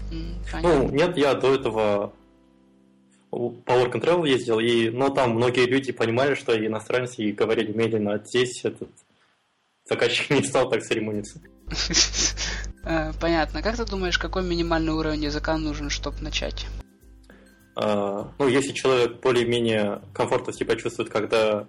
[0.62, 2.14] ну, нет, я до этого
[3.30, 7.32] по Work and Travel ездил, и, но там многие люди понимали, что я иностранец, и
[7.32, 8.90] говорили медленно, а здесь этот
[9.86, 11.42] заказчик не стал так церемониться.
[12.84, 13.62] Э, понятно.
[13.62, 16.66] Как ты думаешь, какой минимальный уровень языка нужен, чтобы начать?
[17.76, 21.68] А, ну, если человек более-менее комфортно себя чувствует, когда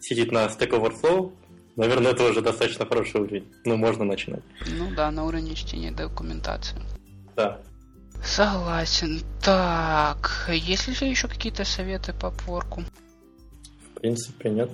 [0.00, 1.32] сидит на Stack Overflow,
[1.78, 3.50] наверное, это уже достаточно хороший уровень.
[3.64, 4.42] Ну, можно начинать.
[4.66, 6.76] Ну да, на уровне чтения документации.
[7.36, 7.60] Да.
[8.24, 9.22] Согласен.
[9.42, 12.82] Так, есть ли еще какие-то советы по пворку?
[13.94, 14.70] В принципе, нет.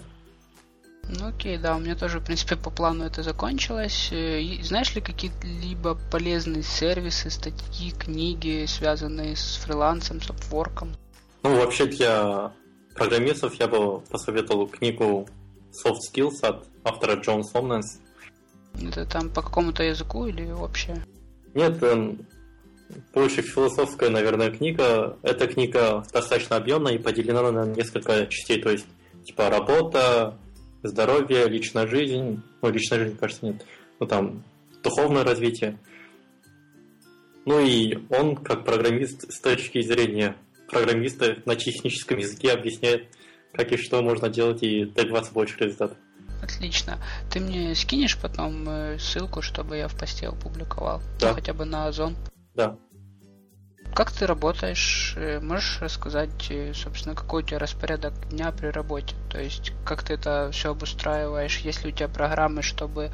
[1.08, 4.08] Ну окей, да, у меня тоже, в принципе, по плану это закончилось.
[4.10, 10.96] Э, знаешь ли какие-либо полезные сервисы, статьи, книги, связанные с фрилансом, с апворком?
[11.42, 12.52] Ну, вообще для
[12.94, 15.28] программистов я бы посоветовал книгу
[15.72, 18.00] Soft Skills от автора Джон Сомненс.
[18.80, 20.94] Это там по какому-то языку или вообще?
[21.54, 21.82] Нет,
[23.12, 25.16] больше философская, наверное, книга.
[25.22, 28.86] Эта книга достаточно объемная и поделена на несколько частей, то есть
[29.24, 30.38] типа работа,
[30.82, 33.64] здоровье, личная жизнь, ну, личная жизнь, кажется, нет,
[34.00, 34.44] ну, там,
[34.82, 35.78] духовное развитие.
[37.46, 40.36] Ну и он, как программист, с точки зрения
[40.68, 43.08] программиста на техническом языке объясняет,
[43.52, 45.98] как и что можно делать и добиваться больше результатов.
[46.44, 46.98] Отлично.
[47.30, 51.00] Ты мне скинешь потом э, ссылку, чтобы я в посте опубликовал?
[51.18, 51.28] Да.
[51.28, 52.16] Ну, хотя бы на Озон.
[52.54, 52.76] Да.
[53.94, 55.14] Как ты работаешь?
[55.16, 59.14] Э, можешь рассказать, э, собственно, какой у тебя распорядок дня при работе?
[59.30, 61.58] То есть, как ты это все обустраиваешь?
[61.58, 63.10] Есть ли у тебя программы, чтобы э,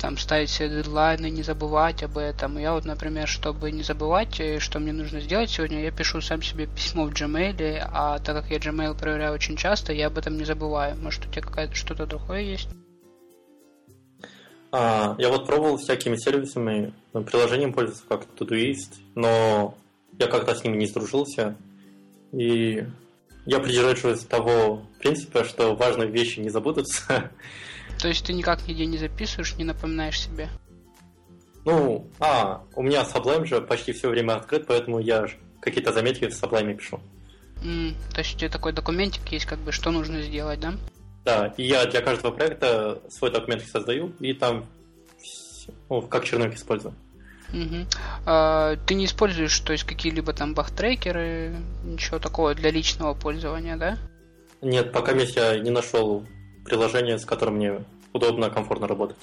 [0.00, 2.56] там ставить себе дедлайны, не забывать об этом?
[2.56, 6.66] Я вот, например, чтобы не забывать, что мне нужно сделать сегодня, я пишу сам себе
[6.66, 10.44] письмо в Gmail, а так как я Gmail проверяю очень часто, я об этом не
[10.44, 10.94] забываю.
[11.02, 12.68] Может, у тебя какая-то что-то другое есть?
[14.70, 19.74] А, я вот пробовал всякими сервисами, приложением пользоваться, как Todoist, но
[20.18, 21.56] я как-то с ними не сдружился.
[22.32, 22.84] И
[23.46, 27.30] я придерживаюсь того принципа, что важные вещи не забудутся.
[27.98, 30.48] То есть ты никак нигде не записываешь, не напоминаешь себе?
[31.64, 35.26] Ну, а, у меня Sublime же почти все время открыт, поэтому я
[35.60, 37.00] какие-то заметки в Sublime пишу.
[37.62, 40.74] Mm, то есть у тебя такой документик есть, как бы, что нужно сделать, да?
[41.24, 44.66] Да, и я для каждого проекта свой документ создаю, и там
[45.88, 46.94] ну, как черновик использую.
[47.52, 47.86] Угу.
[48.26, 53.98] А, ты не используешь, то есть какие-либо там бахтрекеры, ничего такого для личного пользования, да?
[54.60, 56.24] Нет, пока я не нашел
[56.64, 59.18] приложение, с которым мне удобно, комфортно работать.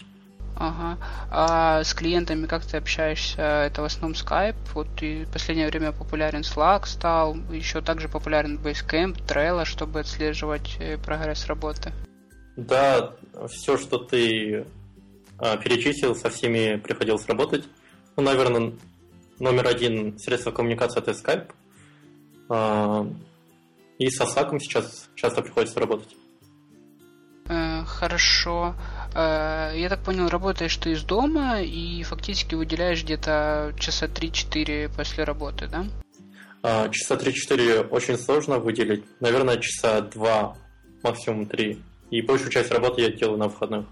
[0.59, 0.97] Ага.
[1.31, 3.41] А с клиентами как ты общаешься?
[3.41, 4.57] Это в основном Skype.
[4.73, 10.75] Вот и в последнее время популярен Slack стал, еще также популярен Basecamp, Trello, чтобы отслеживать
[10.79, 11.93] э, прогресс работы.
[12.57, 13.13] Да,
[13.47, 14.65] все, что ты
[15.37, 17.63] а, перечислил, со всеми приходилось работать.
[18.19, 18.73] Ну, наверное,
[19.39, 21.51] номер один средство коммуникации это Skype.
[22.49, 23.07] А,
[23.97, 26.17] и с Осаком сейчас часто приходится работать.
[27.47, 28.75] Э, хорошо.
[29.15, 35.23] Э, я так понял, работаешь ты из дома и фактически выделяешь где-то часа 3-4 после
[35.23, 35.85] работы, да?
[36.61, 39.05] А, часа 3-4 очень сложно выделить.
[39.21, 40.57] Наверное, часа 2
[41.03, 41.81] максимум три.
[42.11, 43.85] И большую часть работы я делаю на выходных.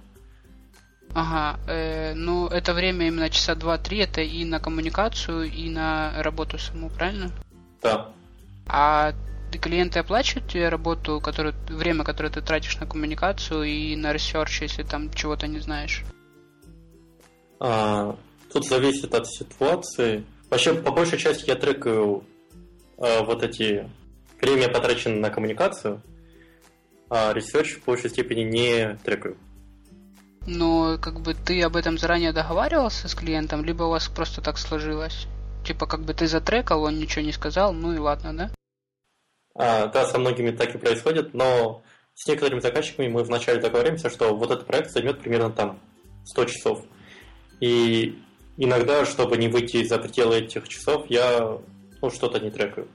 [1.13, 6.57] Ага, э, ну это время именно часа два-три, это и на коммуникацию, и на работу
[6.57, 7.31] саму, правильно?
[7.81, 8.11] Да.
[8.67, 9.13] А
[9.61, 14.83] клиенты оплачивают тебе работу, которую, время, которое ты тратишь на коммуникацию и на research, если
[14.83, 16.03] там чего-то не знаешь?
[17.59, 18.15] А,
[18.51, 20.25] тут зависит от ситуации.
[20.49, 22.23] Вообще, по большей части я трекаю
[22.97, 23.89] а, вот эти
[24.39, 26.01] время, потраченное на коммуникацию,
[27.09, 29.37] а research в большей степени не трекаю.
[30.47, 34.57] Но как бы ты об этом заранее договаривался с клиентом, либо у вас просто так
[34.57, 35.27] сложилось?
[35.65, 38.51] Типа как бы ты затрекал, он ничего не сказал, ну и ладно, да?
[39.55, 41.83] А, да, со многими так и происходит, но
[42.15, 45.79] с некоторыми заказчиками мы вначале договоримся, что вот этот проект займет примерно там
[46.23, 46.85] 100 часов.
[47.59, 48.17] И
[48.55, 51.59] иногда, чтобы не выйти за пределы этих часов, я
[52.01, 52.87] ну, что-то не трекаю.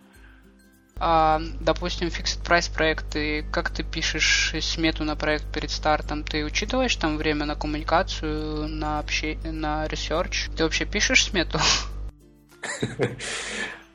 [1.04, 6.22] А, допустим, fixed price проекты, как ты пишешь смету на проект перед стартом?
[6.22, 10.54] Ты учитываешь там время на коммуникацию, на общение, на research?
[10.56, 11.58] Ты вообще пишешь смету?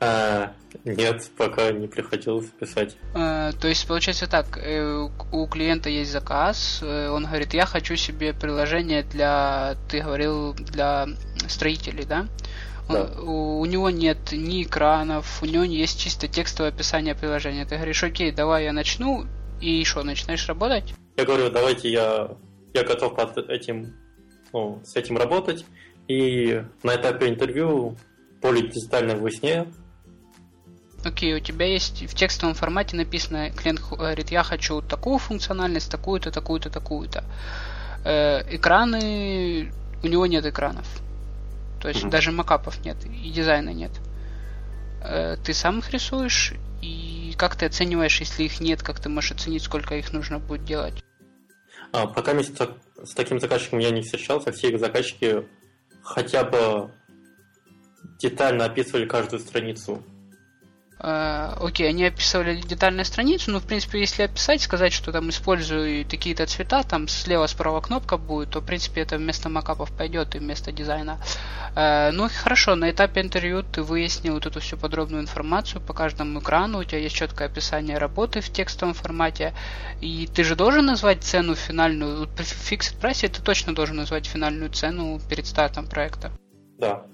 [0.00, 0.52] А,
[0.84, 2.96] нет, пока не приходилось писать.
[3.14, 7.96] А, то есть, получается так, э, у клиента есть заказ, э, он говорит, я хочу
[7.96, 11.08] себе приложение для, ты говорил, для
[11.48, 12.28] строителей, да?
[12.88, 13.10] Да.
[13.20, 17.64] У, у него нет ни экранов, у него есть чисто текстовое описание приложения.
[17.64, 19.26] Ты говоришь, окей, давай я начну,
[19.60, 20.94] и что, начинаешь работать?
[21.16, 22.30] Я говорю, давайте я,
[22.74, 23.94] я готов под этим,
[24.52, 25.64] ну, с этим работать,
[26.06, 27.96] и на этапе интервью
[28.40, 29.66] поле детально выясняю,
[31.04, 36.32] Окей, у тебя есть в текстовом формате написано, клиент говорит, я хочу такую функциональность, такую-то,
[36.32, 37.24] такую-то, такую-то.
[38.04, 39.72] Э, экраны,
[40.02, 40.86] у него нет экранов.
[41.80, 42.10] То есть mm-hmm.
[42.10, 43.92] даже макапов нет, и дизайна нет.
[45.02, 49.32] Э, ты сам их рисуешь, и как ты оцениваешь, если их нет, как ты можешь
[49.32, 51.04] оценить, сколько их нужно будет делать?
[51.92, 55.46] А, пока с таким заказчиком я не встречался, все их заказчики
[56.02, 56.90] хотя бы
[58.18, 60.02] детально описывали каждую страницу
[61.00, 66.46] окей, они описывали детальную страницу, но в принципе, если описать, сказать, что там использую такие-то
[66.46, 71.20] цвета, там слева-справа кнопка будет, то в принципе это вместо макапов пойдет и вместо дизайна.
[71.76, 76.40] Uh, ну хорошо, на этапе интервью ты выяснил вот эту всю подробную информацию по каждому
[76.40, 79.54] экрану, у тебя есть четкое описание работы в текстовом формате,
[80.00, 84.70] и ты же должен назвать цену финальную, в Fixed Price ты точно должен назвать финальную
[84.70, 86.32] цену перед стартом проекта.
[86.78, 87.04] Да.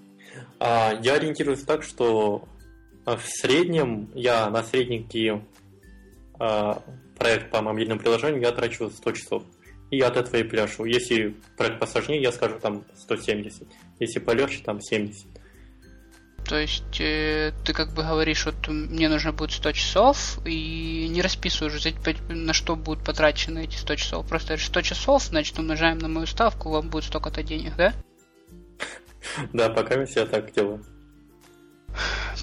[0.60, 2.48] А, я ориентируюсь так, что
[3.06, 5.42] в среднем я на средненький
[6.40, 6.74] э,
[7.18, 9.42] проект по мобильному приложению я трачу 100 часов.
[9.90, 10.84] И я от этого и пляшу.
[10.84, 13.68] Если проект посложнее, я скажу там 170.
[14.00, 15.26] Если полегче, там 70.
[16.44, 21.22] То есть э, ты как бы говоришь, вот мне нужно будет 100 часов, и не
[21.22, 21.82] расписываешь,
[22.28, 24.28] на что будут потрачены эти 100 часов.
[24.28, 27.94] Просто 100 часов, значит, умножаем на мою ставку, вам будет столько-то денег, да?
[29.54, 30.84] Да, пока я так делаю.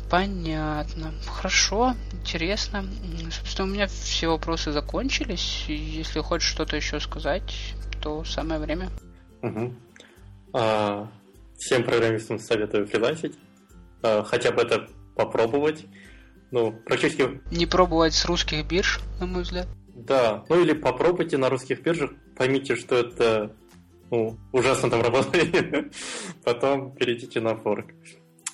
[0.10, 1.14] Понятно.
[1.26, 2.86] Хорошо, интересно.
[3.32, 5.66] Собственно, у меня все вопросы закончились.
[5.68, 8.90] Если хочешь что-то еще сказать, то самое время.
[9.42, 9.74] Угу.
[10.54, 11.10] А,
[11.58, 13.38] всем программистам советую фрилансить.
[14.04, 15.86] А, хотя бы это попробовать.
[16.52, 17.42] Ну, практически...
[17.52, 19.68] Не пробовать с русских бирж, на мой взгляд.
[19.96, 23.56] Да, ну или попробуйте на русских биржах, поймите, что это
[24.10, 25.94] ну, ужасно там работает,
[26.44, 27.88] потом перейдите на форк.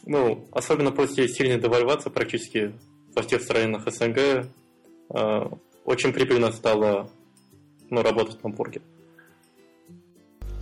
[0.10, 2.74] Ну, особенно после сильной девальвации практически
[3.14, 5.50] во всех странах СНГ э,
[5.84, 7.10] очень прибыльно стало
[7.90, 8.82] ну, работать на бурге.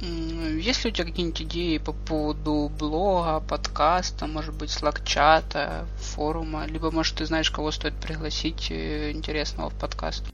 [0.01, 6.89] Есть ли у тебя какие-нибудь идеи по поводу блога, подкаста, может быть, слаг-чата, форума, либо,
[6.89, 10.25] может, ты знаешь, кого стоит пригласить э, интересного в подкаст?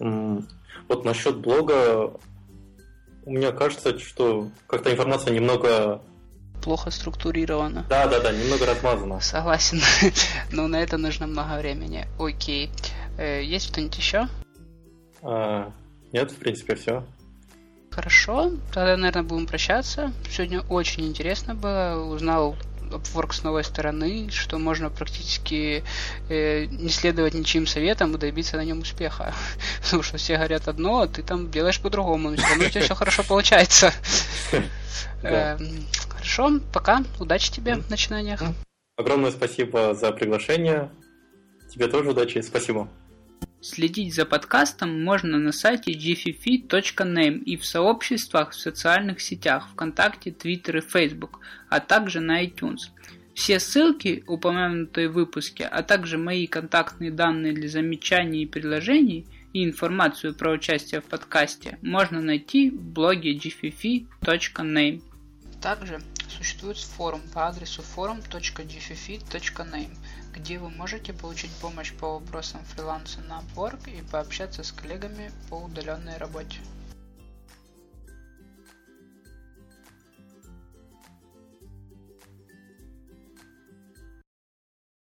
[0.00, 2.18] Вот насчет блога,
[3.24, 6.02] у меня кажется, что как-то информация немного
[6.60, 7.86] плохо структурировано.
[7.88, 9.20] Да, да, да, немного размазано.
[9.20, 9.80] Согласен.
[10.52, 12.06] Но на это нужно много времени.
[12.18, 12.70] Окей.
[13.18, 14.28] Э, есть что-нибудь еще?
[15.22, 15.72] А,
[16.12, 17.04] нет, в принципе, все.
[17.90, 20.12] Хорошо, тогда, наверное, будем прощаться.
[20.30, 22.00] Сегодня очень интересно было.
[22.00, 22.56] Узнал
[22.90, 25.84] Upwork с новой стороны, что можно практически
[26.28, 29.34] э, не следовать ничьим советам и добиться на нем успеха.
[29.82, 32.82] Потому что все говорят одно, а ты там делаешь по-другому, но все равно у тебя
[32.82, 33.92] все хорошо получается.
[36.20, 38.42] Хорошо, пока, удачи тебе в начинаниях.
[38.96, 40.90] Огромное спасибо за приглашение.
[41.72, 42.90] Тебе тоже удачи, спасибо.
[43.62, 50.78] Следить за подкастом можно на сайте gffi.name и в сообществах в социальных сетях ВКонтакте, Твиттер
[50.78, 51.40] и Facebook,
[51.70, 52.90] а также на iTunes.
[53.34, 59.64] Все ссылки, упомянутые в выпуске, а также мои контактные данные для замечаний и предложений и
[59.64, 65.00] информацию про участие в подкасте можно найти в блоге gffi.name.
[65.60, 69.96] Также существует форум по адресу forum.gffi.name,
[70.32, 75.56] где вы можете получить помощь по вопросам фриланса на Upwork и пообщаться с коллегами по
[75.56, 76.60] удаленной работе.